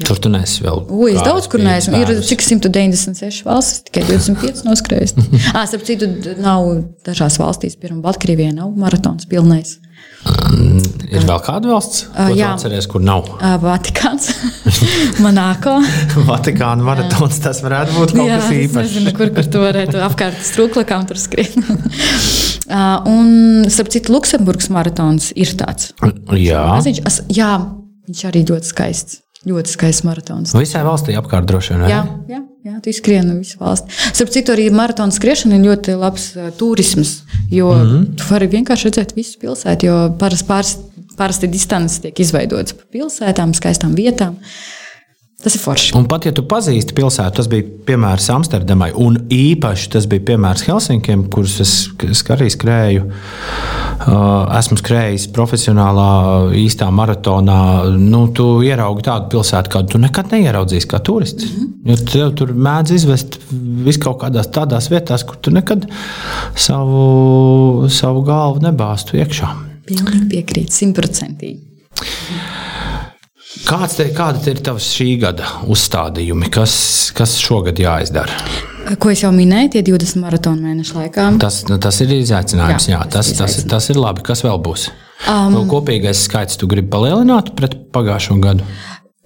[0.00, 0.78] Tur tu nesi vēl.
[0.96, 1.98] Ui, es daudz kur neesmu.
[2.00, 5.12] Ir cik 196 valstis, tikai 25 noskrējis.
[5.52, 6.08] ah, starp citu,
[6.40, 6.70] nav
[7.06, 9.76] dažās valstīs, piemēram, Baltkrievijā nav maratons pilnais.
[11.10, 12.52] Ir vēl kāda valsts, ko jā.
[12.54, 13.26] atceries, kur nav?
[13.42, 14.28] Ā, Vatikāns,
[15.24, 15.76] Monako.
[16.30, 18.84] Vatikāna maratons tas varētu būt kaut Jā, kas es īpašs.
[18.94, 21.56] nezinu, kur, kur tu varētu apkārt strūklakām tur skriet.
[22.70, 25.90] Ā, Un, starp citu, Luksemburgas maratons ir tāds.
[26.38, 27.50] Jā, Maziņš, as, jā,
[28.06, 29.18] viņš arī ļoti skaists.
[29.48, 30.54] Ļoti skaists maratons.
[30.54, 31.86] visai valstī apkārt droši vien.
[31.90, 33.92] Jā, jā, jā tu izskrien visu valsti.
[34.12, 37.20] Starp citu, arī maratona skriešana ir ļoti labs uh, turisms,
[37.50, 38.10] jo mm -hmm.
[38.16, 40.76] tu vari vienkārši redzēt visu pilsētu, jo parasti pāris,
[41.16, 44.36] parasti distances tiek izveidotas pa pilsētām, skaistām vietām.
[45.42, 45.94] Tas ir forši.
[45.96, 50.66] Un pat ja tu pazīsti pilsētu, tas bija piemērs Amsterdamai, un īpaši tas bija piemērs
[50.68, 53.06] Helsinkiem, kurus es, es arī skrēju.
[54.00, 56.06] Uh, esmu skrējis profesionālā,
[56.56, 57.58] īstā maratonā.
[58.00, 61.44] Nu, tu ieraugi tādu pilsētu, kādu tu nekad neieraudzīsi kā turists.
[61.44, 61.90] Mm -hmm.
[61.90, 63.38] Jo tev tur mēdz izvest
[63.84, 65.86] vis kaut kādās tādās vietās, kur tu nekad
[66.54, 69.48] savu, savu galvu nebāztu iekšā.
[69.86, 71.60] Pilnīgi piekrīt, simtprocentīgi.
[73.66, 76.50] Kāds te, kāda te ir tavs šī gada uzstādījumi?
[76.54, 76.74] Kas,
[77.18, 78.36] kas šogad jāizdara?
[79.02, 81.26] Ko es jau minēju, tie 20 maratona mēnešu laikā.
[81.42, 82.86] Tas, nu, tas ir izaicinājums.
[82.90, 84.22] Jā, Jā, tas, tas ir tas, tas ir labi.
[84.26, 84.86] Kas vēl būs?
[85.26, 88.66] Um, nu, kopīgais skaits tu gribi palielināt pret pagājušo gadu.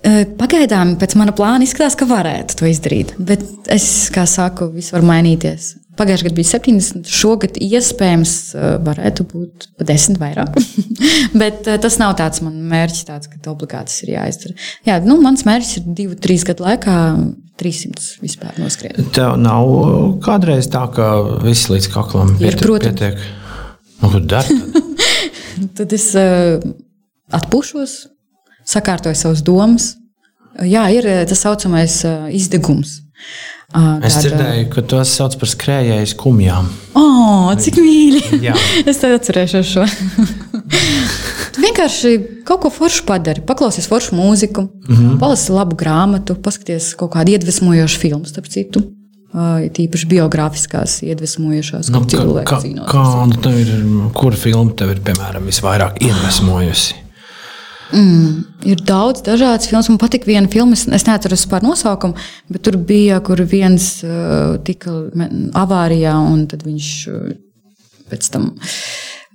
[0.05, 3.15] Eh, Pagaidām pēc mana plāna izskatās, ka varētu to izdarīt.
[3.21, 5.75] Bet es, kā saku, viss var mainīties.
[5.95, 10.57] Pagājušajā gadā bija 70, šogad iespējams eh, varētu būt pat 10 vairāk.
[11.41, 14.57] Bet eh, tas nav tāds mans mērķis, tāds, ka obligāti ir jāizdara.
[14.89, 16.97] Jā, nu, mans mērķis ir 2-3 gadu laikā
[17.63, 18.99] 300 vispār noskriet.
[19.15, 19.93] Tev nav uh,
[20.25, 21.13] kādreiz tā, ka
[21.45, 23.23] viss līdz kaklam Ir, pietiek.
[24.03, 24.59] Nu, ko dari?
[25.79, 25.95] tad?
[26.01, 26.11] Es
[27.35, 27.93] atpūšos,
[28.67, 29.93] sakārtoju savas domas.
[30.67, 32.01] Jā, ir eh, tas saucamais
[32.35, 33.04] izdegums.
[33.75, 36.69] Uh, Es dzirdēju, ka to sauc par skrējēju skumjām.
[36.99, 38.41] Oh, cik mīļi!
[38.45, 38.55] Jā.
[38.91, 39.87] es tev atcerēšos šo.
[41.55, 42.13] tu vienkārši
[42.47, 43.43] kaut ko foršu padari.
[43.47, 45.19] Paklausies foršu mūziku, mm -hmm.
[45.23, 48.85] palasi labu grāmatu, paskaties kaut kādu iedvesmojošu filmu, starp citu.
[49.35, 53.73] Uh, tīpaši biogrāfiskās, iedvesmojošās, Nu, kur ka, ka, kāda ir,
[54.15, 57.04] kura filma tev ir, piemēram, visvairāk iedvesmojusi?
[57.93, 59.89] Ir daudz dažādas filmas.
[59.93, 62.17] Man patīk viena filma, es- neatceros par nosaukumu,
[62.51, 64.91] bet tur bija, kur viens uh, tika
[65.61, 67.37] avārijā, un viņš uh,
[68.11, 68.51] pēc tam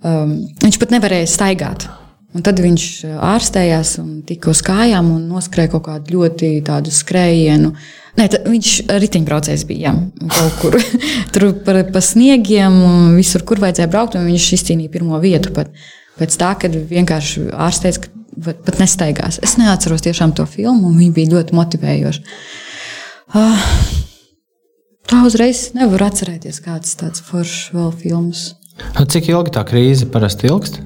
[0.04, 0.34] um,
[0.64, 1.88] viņš pat nevarēja staigāt.
[2.36, 6.92] Un tad viņš uh, ārstējās un tika uz kājām un noskrēja kaut kādu ļoti tādu
[6.94, 7.72] skrējienu.
[8.20, 9.96] Nē, tā, viņš riteņbraucējs bija jā,
[10.36, 10.78] kaut kur
[11.34, 12.82] tur pa, pa sniegiem,
[13.16, 14.18] visur, kur vajadzēja braukt.
[14.20, 15.54] un Viņš izcīnīja pirmo vietu.
[15.56, 15.72] Pat.
[16.20, 18.19] Pēc tā, kad vienkārši ārsteicis, ka
[18.66, 19.40] pat- nestaigās.
[19.44, 22.22] Es neatceros tiešām to filmu, un viņa bija ļoti motivējoša.
[23.30, 23.68] Uh,
[25.10, 28.48] tā uzreiz nevar atcerēties kāds tāds foršs vēl filmas.
[28.96, 30.80] Nu, cik ilgi tā krīze parasti ilgst?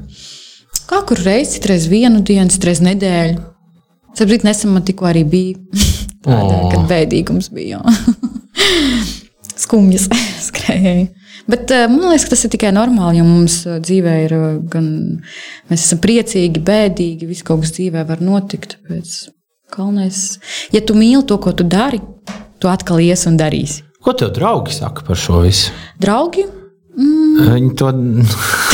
[0.90, 3.40] Kā kur reizi, citreiz vienu dienu, citreiz nedēļu.
[4.14, 5.58] Sapratu, nesen man tikko arī bija
[6.26, 6.70] tāda, O.
[6.74, 7.80] kad bēdīgums bija.
[9.64, 10.10] Skumjas
[10.48, 11.06] skrējēji.
[11.50, 14.50] Bet eh, man liekas, ka tas ir tikai normāli, jo mums eh, dzīvē ir eh,
[14.72, 14.90] gan
[15.72, 18.78] mēs esam priecīgi, bēdīgi, viss kaut kas dzīvē var notikt.
[18.80, 19.16] Tāpēc
[19.74, 20.24] galvenais,
[20.76, 22.02] ja tu mīli to, ko tu dari,
[22.62, 23.84] tu atkal ies un darīsi.
[24.04, 25.72] Ko tev draugi saka par šo visu?
[26.04, 26.44] Draugi,
[26.94, 27.90] Viņi to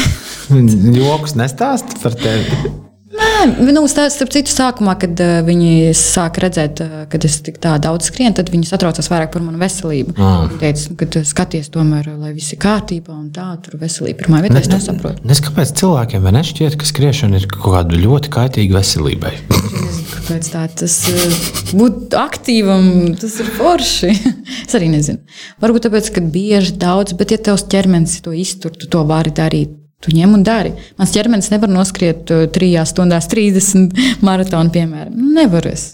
[0.99, 2.88] joks nestāst par tevi.
[3.47, 7.77] Nu, tā, starp citu, sākumā, kad uh, viņi sāka redzēt, uh, ka es tik tā
[7.81, 10.15] daudz skrienu, tad viņi satraucās vairāk par manu veselību.
[10.19, 10.43] Ah.
[10.49, 14.59] Viņi teica, ka skaties, tomēr, lai viss ir kārtībā un tā, tur veselība pirmā vietā.
[14.59, 15.23] Es nesaprotu.
[15.29, 19.33] Nes kāpēc cilvēkiem nešķiet, ka skriešana ir kaut kāda ļoti kaitīga veselībai?
[19.49, 21.41] Kāpēc tā tas uh,
[21.79, 24.13] būt aktīvam, tas ir forši.
[24.67, 25.23] es arī nezinu.
[25.63, 29.78] Varbūt tāpēc, ka bieži daudz, bet ja tavs ķermenis to iztur, tu to vari darīt.
[29.99, 30.71] Tu ņem un dari.
[30.99, 35.15] Mans ķermenis nevar noskriet uh, 3 stundās 30 maratonu, piemēram.
[35.15, 35.93] Nu, Nevar es.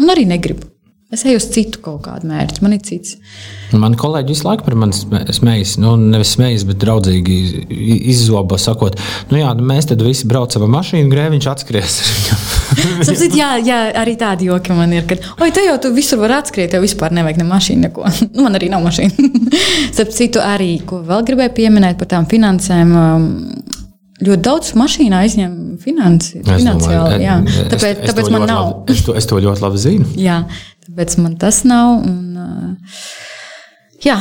[0.00, 0.66] Un arī negribu.
[1.10, 2.62] Es eju uz citu kaut kādu mērķi.
[2.62, 3.16] Man ir cits.
[3.74, 7.38] Man kolēģi visu laiku par mani smē- smējas, nu, nevis smējas, bet draudzīgi
[8.14, 8.94] izzobo, sakot,
[9.32, 11.98] nu jā, nu, mēs tad visi braucam ar mašīnu, grēviņš atskries.
[13.06, 15.04] Sapcīt, jā, jā, arī tādi joki man ir.
[15.10, 18.04] Kad, oi, te jau tu visur vari atskriet, jau vispār nevajag ne mašīnu, neko.
[18.34, 19.30] Nu, man arī nav mašīna.
[19.98, 22.94] Sapcīt, arī, ko vēl gribēju pieminēt par tām finansēm.
[22.96, 23.28] um,
[24.20, 26.96] Ļoti daudz mašīnā aizņem finansi, Es finansiāli.
[27.16, 27.36] domāju, jā.
[27.48, 28.64] es- Tāpēc, es to tāpēc man nav.
[28.66, 30.08] Labi, es, to, es to ļoti labi zinu.
[30.20, 30.34] Jā,
[30.84, 32.02] tāpēc man tas nav.
[32.04, 33.06] Un, uh,
[34.04, 34.18] jā,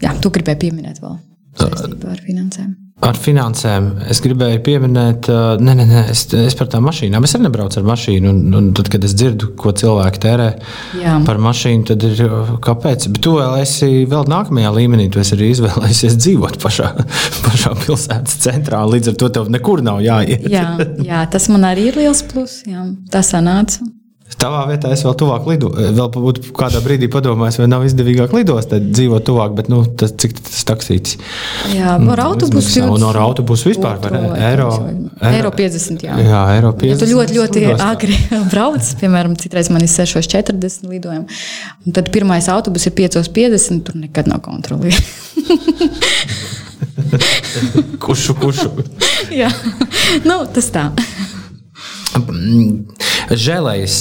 [0.00, 1.18] jā, tu gribēji pieminēt vēl
[1.60, 2.70] saistībā ar finansēm.
[3.00, 5.28] Ar finansēm es gribēju pieminēt,
[5.64, 7.24] nē, nē, nē es, es par tām mašīnām.
[7.24, 8.28] Es arī nebraucu ar mašīnu.
[8.28, 10.48] Un, un tad, kad es dzirdu, ko cilvēki tērē
[11.00, 11.14] Jā.
[11.24, 12.20] par mašīnu, tad ir
[12.66, 13.06] kāpēc.
[13.14, 15.08] Bet tu vēl esi vēl nākamajā līmenī.
[15.12, 16.90] Tu esi arī izvēlējies dzīvot pašā,
[17.46, 18.82] pašā pilsētas centrā.
[18.92, 20.44] Līdz ar to tev nekur nav jāiet.
[20.52, 20.66] Jā,
[21.00, 22.66] jā, tas man arī ir liels pluss.
[22.68, 23.88] Jā, tas sanāca.
[24.40, 25.90] Tavā vietā es vēl tuvāk lidoju.
[25.98, 29.52] Vēl būtu kādā brīdī padomājis, vai nav izdevīgāk lidot, tad dzīvot tuvāk.
[29.58, 31.18] Bet nu, tas, cik tas taksīts?
[31.74, 34.70] Jā, ar autobusu Izmaksā, un ar autobusu vispār par eiro-
[35.30, 36.06] Eiro 50.
[36.08, 36.16] Jā.
[36.24, 37.02] Jā, eiro Ja 50.
[37.04, 38.16] tu ļoti, ļoti agri
[38.52, 41.40] brauc, piemēram, citreiz man ir 6,40 lidojumi,
[41.86, 43.82] un tad pirmais autobus ir 5,50.
[43.90, 44.94] Tur nekad nav kontroli.
[48.00, 48.70] Kušu, kušu.
[49.40, 49.50] Jā,
[50.24, 50.88] nu, tas tā.
[53.30, 53.96] Žēlējas,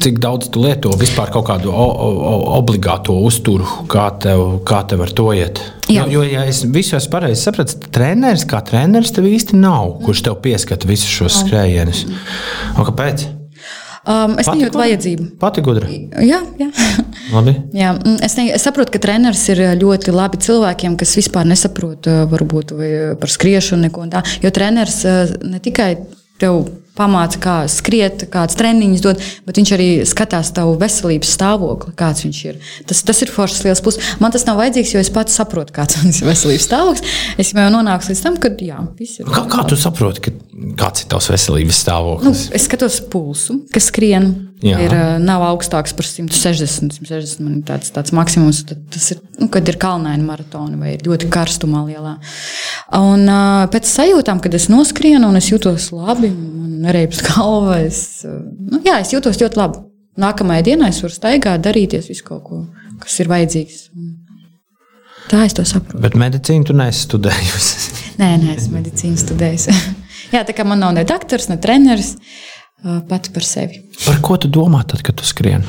[0.00, 5.04] cik daudz tu lieto vispār kaut kādu o, o, obligāto uzturu, kā tev, kā tev
[5.04, 5.60] ar to iet.
[5.86, 6.06] Jā.
[6.06, 9.98] Jo, jo, ja es visu esmu pareizi sapratis, tad treneris kā treneris tev īsti nav,
[10.06, 12.06] kurš tev pieskata visus šos skrējienus.
[12.76, 13.26] Un Kāpēc?
[14.06, 15.24] Um, es nejūtu vajadzību.
[15.42, 15.90] Pati gudra.
[16.22, 16.68] Jā, jā.
[17.34, 17.56] Labi.
[17.74, 22.06] Jā, mm, es, ne, es saprotu, ka treneris ir ļoti labi cilvēkiem, kas vispār nesaprot
[22.06, 22.76] eh, varbūt,
[23.18, 23.90] par skriešanu.
[24.44, 25.90] Jo treneris eh, ne tikai
[26.38, 32.24] tev pamāca, kā skriet, kādas treniņus dod, bet viņš arī skatās tavu veselības stāvokli, kāds
[32.26, 32.58] viņš ir.
[32.88, 34.00] Tas, tas ir foršs liels plus.
[34.22, 37.14] Man tas nav vajadzīgs, jo es pats saprotu, kāds ir veselības stāvoklis.
[37.42, 39.30] Es jau nonāku līdz tam, ka jā, viss ir.
[39.30, 40.34] Kā, kā tu saproti, ka,
[40.82, 42.48] kāds ir tavs veselības Nu, stāvoklis?
[42.56, 44.32] es skatos pulsu, kas skrien.
[44.64, 44.78] Jā.
[44.80, 48.62] Ir, nav augstāks par 160, 160 man ir tāds, tāds maksimums.
[48.64, 52.14] Tad Tas ir, nu, kad ir kalnaini maratoni vai ir ļoti karstumā lielā.
[52.96, 53.28] Un
[53.72, 59.00] pēc sajūtām, kad es noskrienu un es jūtos labi, man nereips galva, es, nu, jā,
[59.02, 59.82] es jūtos ļoti labi.
[60.20, 62.62] Nākamajā dienā es varu staigāt, darīties visu kaut ko,
[63.02, 63.82] kas ir vajadzīgs.
[65.26, 66.00] Tā es to saprotu.
[66.04, 67.96] Bet medicīnu tu neesi studējusi.
[68.20, 69.74] Nē, nē, es medicīnu studēju.
[70.34, 72.14] Jā, tā kā man nav ne doktors, ne treneris,
[73.10, 73.82] pati par sevi.
[74.04, 75.66] Par ko tu domā tad, kad tu skrieni?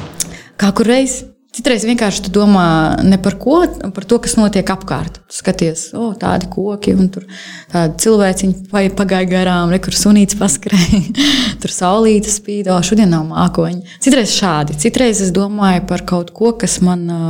[0.58, 1.20] Kā kur reiz?
[1.58, 2.68] Citreiz vienkārši domā
[3.02, 3.64] ne par ko,
[3.96, 5.16] par to, kas notiek apkārt.
[5.34, 7.26] Skaties, o, tādi koki, un tur
[7.72, 11.02] tādi cilvēciņi pagāja garām, re, kur sunīts paskrēja,
[11.64, 13.98] tur saulīte spīd, o, šodien nav mākoņi.
[14.06, 17.22] Citreiz šādi, citreiz es domāju par kaut ko, kas man ā,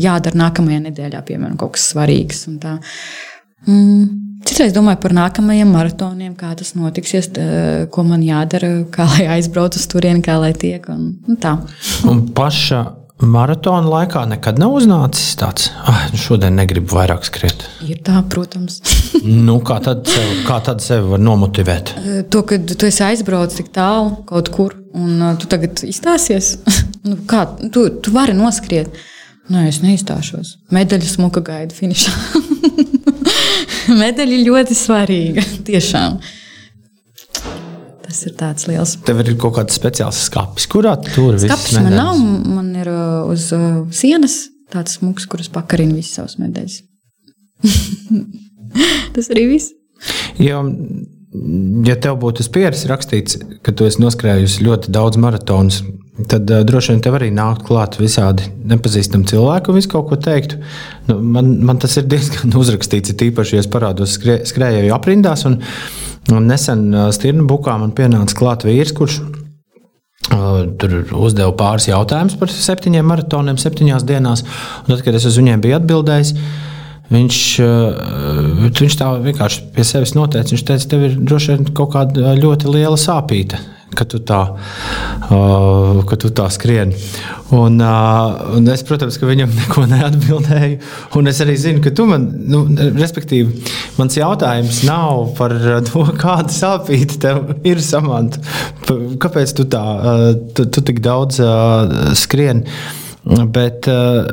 [0.00, 2.46] jādara nākamajā nedēļā, piemēram, kaut kas svarīgs.
[2.48, 4.04] Mm.
[4.46, 7.48] Citreiz domāju par nākamajiem maratoniem, kā tas notiksies, tā,
[7.92, 10.86] ko man jādara, kā lai aizbraucu uz turieni, kā lai tiek.
[10.88, 11.58] Un, un tā.
[12.08, 12.86] Un paša
[13.22, 17.64] maratona laikā nekad nav uznācis tāds, ah, nu šodien negribu vairāk skriet.
[17.86, 18.80] Ir tā, protams.
[19.26, 21.94] Nu, kā, tad sev, kā tad sevi var nomotivēt?
[22.30, 26.52] to, ka tu esi aizbraucis tik tālu kaut kur, un tu tagad izstāsies.
[27.08, 27.42] nu, kā,
[27.74, 28.92] tu, tu vari noskriet.
[29.50, 30.56] Nē, es neizstāšos.
[30.74, 32.12] Medaļa smuka gaida finišā.
[34.02, 35.44] Medaļa ir ļoti svarīga.
[35.66, 36.18] Tiešām.
[38.06, 38.94] Tas ir tāds liels.
[39.06, 42.18] Tev ir kaut kāds speciāls skats, kurā tu tur viss Skats man nav.
[42.18, 46.80] Man ir uh, uz uh, sienas tāds smūgs, kurus pakarina visas savas medaļas.
[49.14, 49.72] Tas arī viss.
[50.42, 50.62] Jo,
[51.86, 55.80] ja tev būtu uz pieres rakstīts, ka tu esi noskrējusi ļoti daudz maratonus,
[56.30, 60.20] tad uh, droši vien tev arī nākt klāt visādi nepazīstami cilvēki un visu kaut ko
[60.20, 60.60] teiktu.
[61.08, 65.46] Nu, man, man tas ir diezgan uzrakstīts, ir īpaši, ja es parādos skrē, skrējēju aprindās.
[65.48, 65.60] Un,
[66.34, 69.20] un nesen uh, Stirnu bukā man pienāca klāt vīrs, kurš
[70.30, 74.44] tur uzdeva pāris jautājumus par septiņiem maratoniem, septiņās dienās.
[74.88, 76.34] Tad, kad es uz viņiem biju atbildējis,
[77.06, 77.36] Viņš,
[78.66, 80.50] viņš tā vienkārši pie sevis noteica.
[80.50, 83.60] Viņš teica, tev ir droši vien kaut kāda ļoti liela sāpīta
[83.96, 84.40] ka tu tā,
[85.30, 86.96] uh, ka tu tā skrieni.
[87.56, 90.78] Un, uh, un es, protams, ka viņam neko neatbildēju.
[91.18, 92.64] Un es arī zinu, ka tu man, nu,
[92.98, 93.64] respektīvi,
[93.98, 95.56] mans jautājums nav par
[95.88, 98.42] to, kāda sāpīta tev ir samanta.
[98.86, 102.66] Kāpēc tu tā, uh, tu, tu tik daudz uh, skrieni?
[103.26, 104.28] Bet, uh,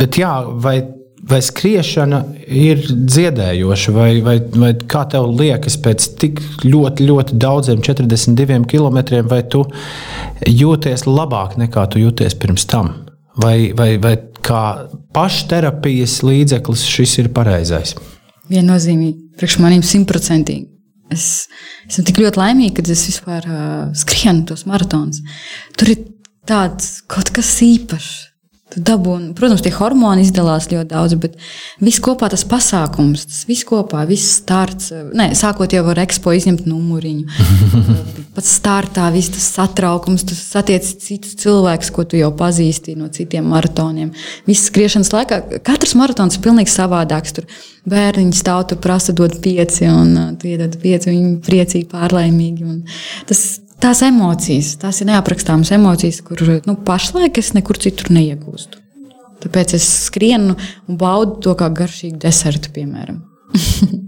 [0.00, 0.32] bet jā,
[0.64, 0.78] vai
[1.26, 7.82] vai skriešana ir dziedējoša, vai, vai, vai kā tev liekas, pēc tik ļoti, ļoti daudziem
[7.82, 9.64] 42 km, vai tu
[10.46, 12.92] jūties labāk nekā tu jūties pirms tam?
[13.36, 14.14] Vai, vai, vai
[14.46, 14.62] kā
[15.16, 17.96] pašterapijas līdzeklis šis ir pareizais?
[18.48, 20.70] Viennozīmīgi, priekš maniem simtprocentīgi.
[21.12, 21.46] Es
[21.86, 23.66] esmu tik ļoti laimīga, ka es vispār uh,
[23.98, 25.20] skrienu tos maratonus.
[25.78, 26.06] Tur ir
[26.46, 28.14] tāds kaut kas īpašs
[28.66, 31.36] Dabūn, protams, tie hormoni izdalās ļoti daudz, bet
[31.78, 34.90] viss kopā tas pasākums, tas viss kopā, viss starts.
[35.16, 37.44] Nē, sākot jau ar ekspo izņemt numuriņu.
[38.36, 43.46] Pats startā viss tas satraukums, tu satiec citus cilvēkus, ko tu jau pazīsti no citiem
[43.54, 44.10] maratoniem.
[44.50, 47.36] Viss skriešanas laikā, katrs maratons ir pilnīgi savādāks.
[47.38, 47.46] Tur
[47.86, 52.80] bērniņi stāv, tu prasa dot pieci, un uh, tu iedod pieci, viņi priecīgi, pārlaimīgi.
[53.30, 53.46] Tas
[53.82, 58.82] tās emocijas, tās ir neaprakstāmas emocijas, kur nu, pašlaik es nekur citur neiegūstu.
[59.44, 60.56] Tāpēc es skrienu
[60.88, 63.22] un baudu to kā garšīgu desertu, piemēram.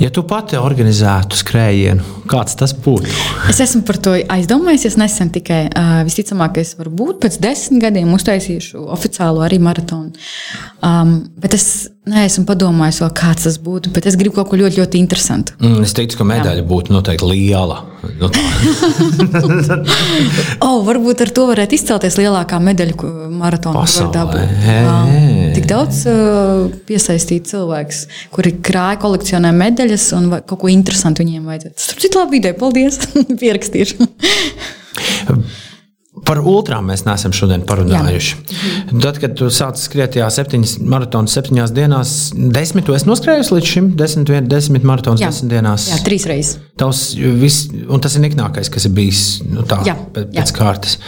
[0.00, 3.10] Ja tu pati organizētu skrējienu, kāds tas būtu?
[3.52, 4.86] Es esmu par to aizdomājies.
[4.88, 10.14] Es nesen tikai uh, visticamāk, es varu būt pēc desmit gadiem uztaisīšu oficiālo arī maratonu.
[10.80, 11.66] Um, bet es
[12.08, 13.92] neesmu padomājis, vēl, kāds tas būtu.
[13.94, 15.56] Bet es gribu kaut ko ļoti, ļoti interesantu.
[15.60, 16.66] Mm, es teiktu, ka medaļa Jā.
[16.68, 17.82] būtu noteikti liela.
[18.00, 18.30] Nu,
[20.64, 23.82] oh, varbūt ar to varētu izcelties lielākā medaļu maratona.
[25.52, 31.84] Tik daudz uh, piesaistīt cilvēks, kuri krāja kolekcionē medaļas un kaut ko interesantu viņiem vajadzētu.
[31.84, 32.96] Starp citu, labi ideja, paldies!
[33.42, 34.08] Pierakstīšu.
[36.30, 38.36] Par ultrām mēs neesam šodien parunājuši.
[38.54, 38.98] Jā.
[39.02, 42.12] Tad, kad tu sāci skriet jā, septiņas maratonus, septiņās dienās,
[42.54, 45.88] desmit to es noskrēju līdz šim, desmit, desmit maratonus, desmit dienās.
[45.90, 46.60] Jā, trīs reizes.
[46.78, 50.46] Tavs, vis, un tas ir niknākais, kas ir bijis nu, tā, jā, pēc jā.
[50.60, 51.00] kārtas.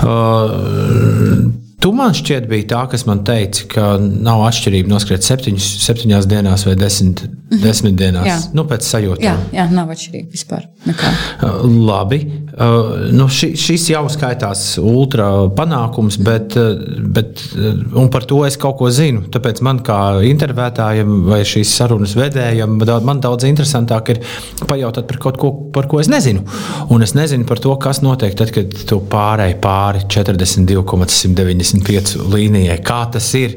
[0.00, 1.52] Uh,
[1.84, 6.64] Tu man šķiet, bija tā, kas man teica, ka nav atšķirība noskriet septiņas, septiņās dienās
[6.64, 7.60] vai desmit, mm -hmm.
[7.60, 8.28] desmit dienās.
[8.30, 8.38] Jā.
[8.56, 9.24] Nu, pēc sajūtām.
[9.26, 10.64] Jā, jā, nav atšķirība vispār.
[10.88, 11.10] Nekā.
[11.42, 12.22] Uh, labi.
[12.54, 15.26] Uh, nu, ši, šis jau skaitās ultra
[15.56, 16.78] panākums, bet, uh,
[17.16, 19.24] bet uh, par to es kaut ko zinu.
[19.34, 19.98] Tāpēc man kā
[20.28, 24.22] intervētājam vai šīs sarunas vedējam, man daudz interesantāk ir
[24.68, 26.44] pajautāt par kaut ko, par ko es nezinu.
[26.94, 31.84] Un es nezinu par to, kas notiek tad, kad tu pārēji pāri 42,190.
[31.84, 32.78] 35 līnijai.
[32.84, 33.56] Kā tas ir,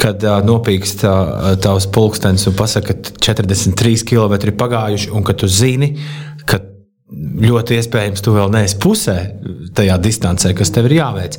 [0.00, 5.36] kad uh, nopīkst uh, tavs pulkstenis un pasaka, ka 43 km ir pagājuši, un ka
[5.38, 5.94] tu zini,
[7.12, 9.16] ļoti iespējams tu vēl neesi pusē
[9.76, 11.36] tajā distancē, kas tev ir jāveic.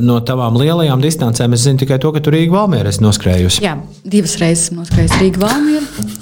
[0.00, 3.64] No tavām lielajām distancēm es zinu tikai to, ka tu Rīgā Valmērā esi noskrējusi.
[3.64, 3.74] Jā,
[4.06, 6.12] divas reizes noskrējusi Rīgā Valmērā.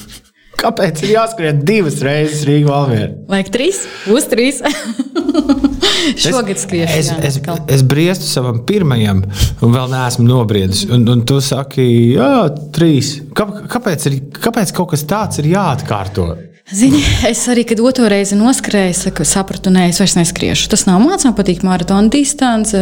[0.62, 3.10] Kāpēc ir jāskrien divas reizes Rīgā Valmērā?
[3.30, 4.62] Vajag trīs, uz trīs.
[6.22, 6.96] Šogad skriešu.
[6.98, 9.22] Es, es, es, es briestu savam pirmajam,
[9.62, 10.84] un vēl neesmu nobriedis.
[10.90, 11.84] Un, un tu saki,
[12.16, 12.32] jā,
[12.74, 13.14] trīs.
[13.36, 16.30] Kā, kāpēc, ir, kāpēc kaut kas tāds ir jāatkārto?
[16.70, 20.70] Zini, es arī, kad otru reizi noskrēju, saku, sapratu, nē, es vairs neskriešu.
[20.72, 22.78] Tas nav mācīts, man patīk maratona distance,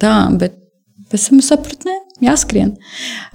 [0.00, 0.54] tā, bet
[1.10, 2.70] pēc tam sapratu, nē, Jāskrien.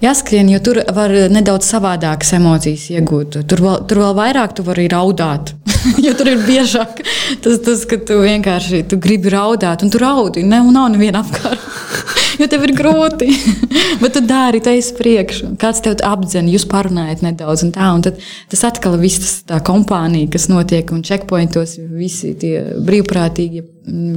[0.02, 3.36] Jāskrien, jo tur var nedaudz savādākas emocijas iegūt.
[3.46, 5.52] Tur vēl, tur vēl vairāk tu vari raudāt.
[6.06, 7.02] jo tur ir biežāk
[7.42, 10.44] tas, tas ka tu vienkārši tu gribi raudāt, un tu raudi.
[10.46, 11.70] Ne, un nav neviena apkārt.
[12.40, 13.28] jo tev ir grūti.
[14.02, 15.52] Bet tu dari, tu ej uz priekšu.
[15.60, 17.64] Kāds tev apdzen, jūs parunājat nedaudz.
[17.66, 18.20] Un tā, un tad,
[18.52, 23.66] tas atkal viss tā kompānija, kas notiek, un checkpointos visi tie brīvprātīgie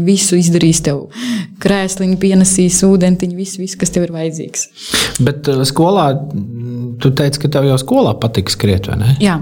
[0.05, 1.07] visu izdarīs tev.
[1.63, 4.67] Krēsliņu pienesīs, ūdentiņu, visu, visu, kas tev ir vajadzīgs.
[5.25, 6.11] Bet uh, skolā,
[7.01, 9.15] tu teici, ka tev jau skolā patīk skriet, vai ne?
[9.23, 9.39] Jā.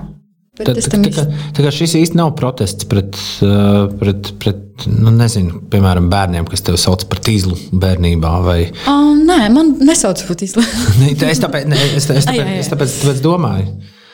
[0.54, 1.24] Bet Tā, es tā, kā,
[1.58, 6.62] tā kā šis īsti nav protests pret, uh, pret, pret nu, nezinu, piemēram, bērniem, kas
[6.68, 8.34] tevi sauc par tīzlu bērnībā.
[8.46, 8.60] Vai...
[8.92, 10.62] Oh, nē, man nesauc par tīzlu.
[11.34, 13.66] Es tāpēc, ne, es, es tāpēc, es tāpēc, tāpēc domāju.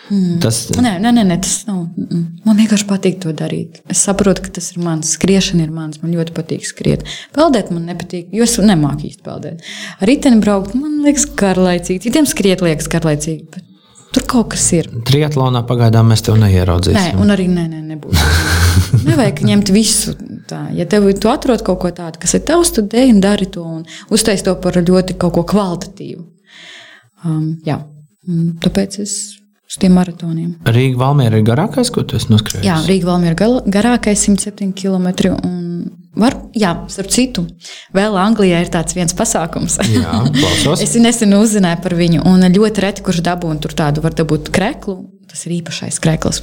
[0.10, 0.40] Mm.
[0.42, 1.84] Tas, nē, nē, nē, nē, tas nav.
[2.48, 3.84] Man vienkārši patīk to darīt.
[3.92, 5.12] Es saprotu, ka tas ir mans.
[5.20, 6.00] Skriešana ir mans.
[6.02, 7.04] Man ļoti patīk skriet.
[7.36, 9.68] Peldēt man nepatīk, jo es nemāku īsti peldēt.
[10.00, 12.08] Ar riteni braukt man liekas garlaicīgi.
[12.08, 13.46] Citiem skriet liekas garlaicīgi.
[13.54, 13.69] Bet
[14.10, 14.88] Tur kaut kas ir.
[15.06, 17.18] Triatlonā pagaidām mēs tev neieraudzīsim.
[17.18, 18.24] Nē, un arī nē, nē, nebūs.
[19.10, 20.16] Nevajag ņemt visu.
[20.50, 20.64] Tā.
[20.74, 23.62] Ja tev tu atrod kaut ko tādu, kas ir tavs, tad dej un dari to
[23.62, 26.24] un uztais to par ļoti kaut ko kvalitatīvu.
[27.28, 27.78] Um, jā,
[28.32, 29.16] un tāpēc es
[29.70, 30.56] uz tiem maratoniem.
[30.66, 32.66] Rīga Valmiera ir garākais, ko tu esi noskrējis?
[32.66, 35.36] Jā, Rīga Valmiera ir garākais 107 km.
[36.18, 37.44] Var, jā, starp citu,
[37.94, 39.78] vēl Anglijā ir tāds viens pasākums.
[39.94, 40.82] Jā, klausos.
[40.86, 44.98] es nesen uzzināju par viņu, un ļoti reti, kurš dabūna tur tādu, var dabūt kreklu.
[45.30, 46.40] Tas ir īpašais krēsls.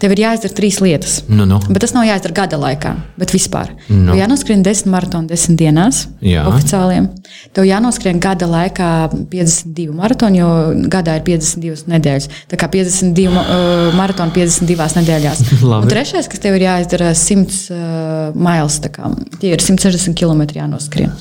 [0.00, 1.18] Tev ir jāizdara trīs lietas.
[1.28, 1.58] Nu, nu.
[1.68, 3.74] Bet tas nav jāizdara gada laikā, bet vispār.
[3.90, 4.12] Nu.
[4.12, 6.46] Tev jānoskrien desmit maratonu desmit dienās, Jā.
[6.48, 7.10] oficiāliem.
[7.52, 8.88] Tev jānoskrien gada laikā
[9.32, 10.52] 52 maratonu, jo
[10.92, 12.30] gadā ir 52 nedēļas.
[12.52, 15.44] Tā kā 52 uh, maratonu 52 nedēļās.
[15.92, 17.44] Trešais, kas tev ir jāizdara 100
[17.76, 18.80] uh, miles,
[19.42, 21.12] tie ir 160 km jānoskrien.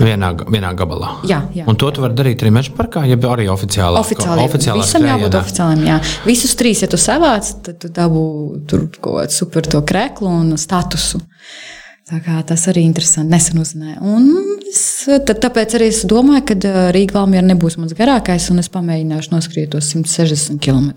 [0.00, 1.10] Vienā, vienā gabalā.
[1.28, 1.66] Jā, jā.
[1.68, 4.00] Un to tu vari darīt arī meža parkā, ja arī oficiāli.
[4.00, 5.82] Oficiāli, oficiālā visam jābūt oficiālam.
[5.84, 5.98] Jā.
[6.24, 8.24] Visus trīs, ja tu savāc, tad tu dabū
[8.70, 11.20] tur kaut kādu super to kreklu un statusu.
[12.08, 13.30] Tā kā tas arī interesanti.
[13.32, 14.00] Nesen uzzināju.
[14.00, 14.82] Un es,
[15.28, 19.74] tad, tāpēc arī es domāju, ka Rīga Valmiera nebūs mans garākais, un es pamēģināšu noskriet
[19.76, 20.90] tos 160 km.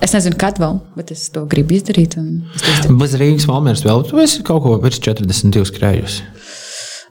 [0.00, 2.16] Es nezinu, kad vēl, bet es to gribu izdarīt.
[3.00, 6.28] Bez Rīgas Valmieras vēl tu esi kaut ko virs 42 skrējusi.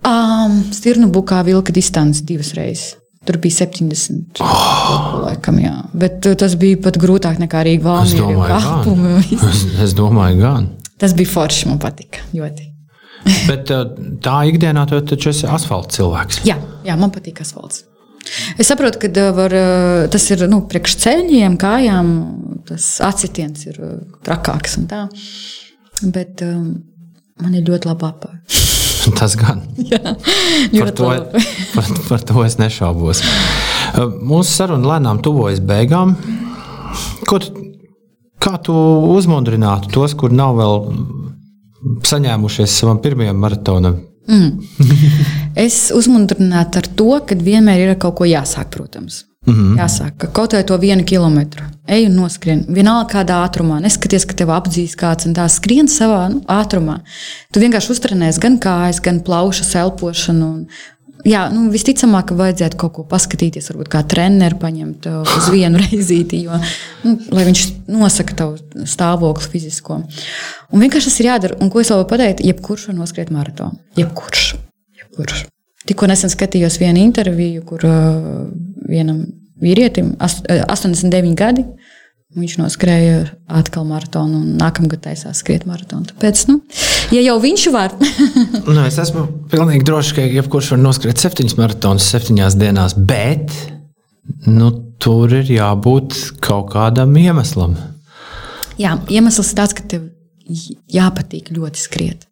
[0.06, 2.96] Um, Stirnu bukā vilka distance divas reizes.
[3.28, 4.40] Tur bija 70.
[4.40, 5.20] Oh.
[5.26, 5.74] Laikam, jā.
[5.94, 8.22] Bet uh, tas bija pat grūtāk nekā Rīga Es Valmiera.
[8.24, 9.50] jo domāju, kāpumi.
[9.52, 10.70] Es, es domāju, gan.
[11.00, 12.24] Tas bija forši, man patika.
[12.34, 12.70] Ļoti.
[13.50, 13.84] Bet uh,
[14.24, 16.42] tā ikdienā tu taču esi asfalta cilvēks.
[16.48, 16.56] Jā,
[16.88, 17.84] jā, man patīk asfalts.
[18.60, 19.56] Es saprotu, ka uh, var,
[20.16, 22.16] tas ir nu, priekš ceļiem, kājām,
[22.72, 23.84] tas atsitiens ir
[24.26, 25.04] trakāks un tā.
[26.16, 26.72] Bet um,
[27.44, 28.44] man ir ļoti labi apgājumi.
[29.18, 29.64] Tas gan.
[30.70, 31.10] Par Ļoti to,
[31.76, 33.24] par, par to es nešaubos.
[33.24, 36.16] Uh, Mūsu saruna lēnām tuvojas beigām.
[37.30, 37.66] Ko tu,
[38.42, 38.76] kā tu
[39.16, 40.78] uzmundrinātu tos, kur nav vēl
[42.10, 44.00] saņēmušies savam pirmajam maratonam?
[45.60, 49.24] Es uzmundrinātu ar to, ka vienmēr ir kaut ko jāsāk, protams.
[49.48, 49.78] Mm -hmm.
[49.80, 51.64] Jāsāk ka kaut vai to vienu kilometru.
[51.88, 52.66] Ej un noskrien.
[52.68, 53.80] Vienalga kādā ātrumā.
[53.82, 57.00] Neskaties, ka tev apdzīs kāds un tā skrien savā nu, ātrumā.
[57.54, 60.46] Tu vienkārši uztrenēsi gan kājas, gan plaušas elpošanu.
[60.46, 60.68] Un,
[61.28, 65.78] Jā, nu, visticamāk, ka vajadzētu kaut ko paskatīties, varbūt kā treneru paņemt uh, uz vienu
[65.78, 66.60] reizīti, jo,
[67.04, 70.02] nu, lai viņš nosaka tavu stāvokli fizisko.
[70.72, 71.60] Un vienkārši tas ir jādara.
[71.60, 73.76] Un ko es vēl varu pateikt, jebkurš var noskriet maratonu.
[74.00, 74.56] Jebkurš.
[74.96, 75.46] jebkurš.
[75.90, 78.48] Tikko nesen skatījos vienu interviju, kur uh,
[78.90, 79.24] vienam
[79.62, 81.64] vīrietim, ast- eh, 89 gadi,
[82.38, 83.16] viņš noskrēja
[83.58, 86.06] atkal maratonu un nākamgad taisās skriet maratonu.
[86.12, 86.60] Tāpēc, nu,
[87.16, 87.96] ja jau viņš var,
[88.70, 93.50] Nu, es esmu pilnīgi drošs, ka jebkurš var noskriet septiņas maratonus septiņās dienās, bet
[94.46, 94.70] nu,
[95.02, 96.14] tur ir jābūt
[96.46, 97.74] kaut kādam iemeslam.
[98.78, 100.06] jā, iemesls ir tāds, ka tev
[100.94, 102.28] jāpatīk ļoti skriet.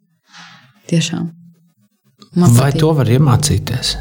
[0.88, 1.32] Tiešām.
[2.36, 2.80] Man Vai patīk.
[2.80, 3.95] to var iemācīties?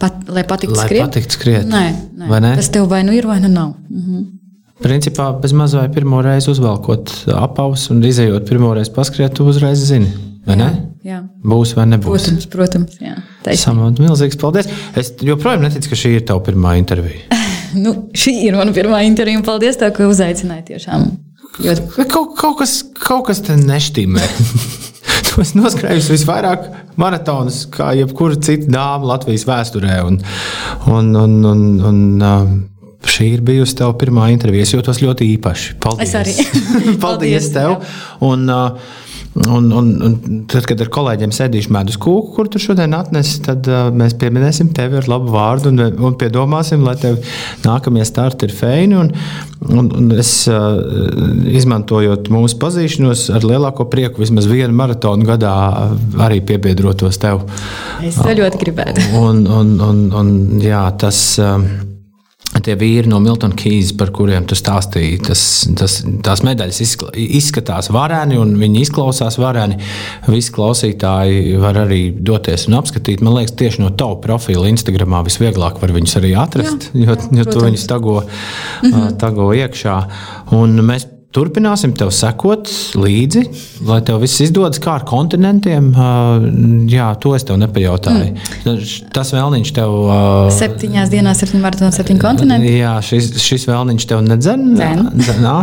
[0.00, 1.02] Pat, lai patiktu Lai skriet?
[1.04, 1.66] patiktu skriet.
[1.68, 1.82] Nē,
[2.16, 2.28] nē.
[2.30, 2.54] Vai ne?
[2.56, 3.74] tas tev vai nu ir, vai nu nav.
[3.90, 4.22] Mhm.
[4.80, 9.76] Principā bez maz vai pirmo reizi uzvelkot apavus un izējot pirmo reizi paskriet, tu uzreiz
[9.90, 10.08] zini,
[10.46, 10.70] vai ne?
[11.04, 12.04] Jā, Būs vai nebūs.
[12.06, 12.96] protams, protams.
[13.00, 13.16] Jā.
[13.56, 14.66] Samot, milzīgs paldies.
[14.96, 17.20] Es joprojām neticu, ka šī ir tava pirmā intervija.
[17.70, 19.38] Nu, šī ir mana pirmā intervija.
[19.38, 20.64] un Paldies, tev, ka uzaicināji.
[20.72, 21.04] Tiešām.
[21.62, 24.24] Bet Kaut, kaut, kas, kaut kas te neštīmē.
[25.40, 26.66] tu esi noskrējusi visvairāk
[27.00, 30.02] maratonus, kā jebkura cita dāma Latvijas vēsturē.
[30.04, 30.18] Un,
[30.92, 32.58] un, un, un, un, um,
[33.00, 34.66] Šī ir bijusi tava pirmā intervija.
[34.66, 35.78] Es jūtos ļoti īpaši.
[35.80, 36.10] Paldies.
[36.10, 36.34] Es arī.
[36.44, 37.78] Paldies Paldies, tev.
[37.78, 37.92] jā.
[38.28, 38.98] Un, uh,
[39.34, 43.66] un, un, un tad, kad ar kolēģiem sēdīšu medus kūku, kur tu šodien atnesi, tad
[43.70, 47.20] uh, mēs pieminēsim tevi ar labu vārdu un, un piedomāsim, lai tev
[47.62, 48.98] nākamie starti ir feini.
[48.98, 49.12] Un,
[49.70, 50.80] un, un es, uh,
[51.54, 55.94] izmantojot mūsu pazīšanos, ar lielāko prieku vismaz vienu maratonu gadā uh,
[56.26, 57.44] arī piebiedrotos tev.
[58.02, 59.06] Es to ļoti gribētu.
[59.20, 61.68] Un, un, un, un, jā, tas, um,
[62.64, 65.42] tie vīri no Milton Keys, par kuriem tu stāstīji, tas,
[65.78, 66.80] tas, tās medaļas
[67.40, 69.78] izskatās vareni un viņi izklausās vareni.
[70.30, 73.24] Visi klausītāji var arī doties un apskatīt.
[73.24, 77.48] Man liekas, tieši no tava profila Instagramā visvieglāk var viņus arī atrast, Jā, jo, jo
[77.48, 79.16] tu viņus tago, mm -hmm.
[79.20, 79.96] tago iekšā.
[80.56, 83.42] Un mēs turpināsim tev sekot līdzi,
[83.86, 85.92] lai tev viss izdodas kā ar kontinentiem.
[86.90, 88.32] Jā, to es tev nepajautāju.
[88.64, 88.80] Mm.
[89.14, 89.94] Tas vēlniņš tev.
[90.56, 92.74] Septiņās dienās, septiņu maratonu, septiņu kontinentu.
[92.80, 94.66] Jā, šis, šis vēlniņš tev nedzen.
[94.74, 95.06] Dzen.
[95.20, 95.56] Dzenā,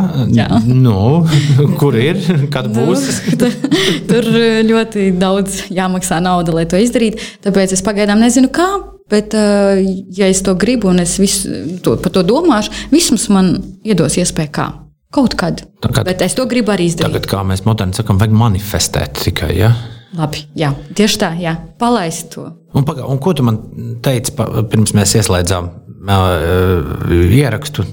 [0.72, 0.98] nu,
[1.82, 2.22] kur ir?
[2.54, 3.08] Kad būs?
[3.34, 4.32] Nu, tur- tur
[4.72, 7.20] ļoti daudz jāmaksā nauda, lai to izdarītu.
[7.44, 8.70] Tāpēc es pagaidām nezinu, kā.
[9.08, 13.54] Bet, ja es to gribu un es visu, to, par to domāšu, vismaz man
[13.88, 14.68] iedos iespēju kā.
[15.14, 15.62] Kaut kad.
[15.82, 17.08] Tagad- Bet es to gribu arī izdarīt.
[17.14, 19.54] Tagad, kā mēs moderni sakām, vajag manifestēt tikai.
[19.58, 19.72] Ja?
[20.18, 21.56] Labi, jā, tieši tā, jā.
[21.80, 22.48] palaist to.
[22.74, 23.58] Un, paga, un ko tu man
[24.02, 24.32] teici,
[24.72, 25.68] pirms mēs ieslēdzām
[26.08, 27.84] uh, ierakstu?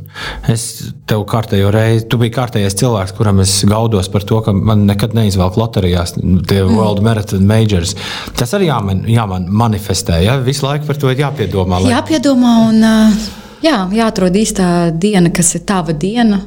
[0.50, 0.64] Es
[1.10, 5.14] tev kārtējo reizi, tu biji kārtējais cilvēks, kuram es gaudos par to, ka man nekad
[5.16, 6.74] neizvelk loterijās tie mm.
[6.76, 7.94] World Marathon Majors.
[8.38, 10.20] Tas arī jāman, jāman manifestē.
[10.24, 10.36] Ja?
[10.44, 11.82] Visu laiku par to ir jāpiedomā.
[11.84, 13.24] lai- Jāpiedomā un uh,
[13.64, 14.66] jā, jāatrod īstā
[15.00, 16.42] diena, kas ir tava diena.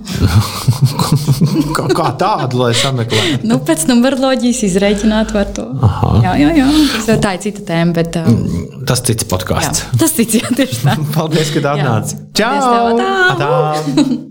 [1.76, 3.41] kā, kā tādu, lai sameklētu.
[3.49, 5.68] Nu, pēc numeroloģijas izreikināt var to.
[5.88, 6.13] Aha.
[6.26, 6.70] Jā, jā, jā.
[7.07, 8.32] Tas tā ir cita tēma, bet uh,
[8.88, 9.86] Tas cits podkāsts.
[9.99, 10.95] tas cits, jā, tieši tā.
[11.18, 12.22] Paldies, ka atnāci.
[12.38, 12.95] Paldies tev, Čau!
[12.95, 13.11] atā!
[13.36, 14.24] Atā!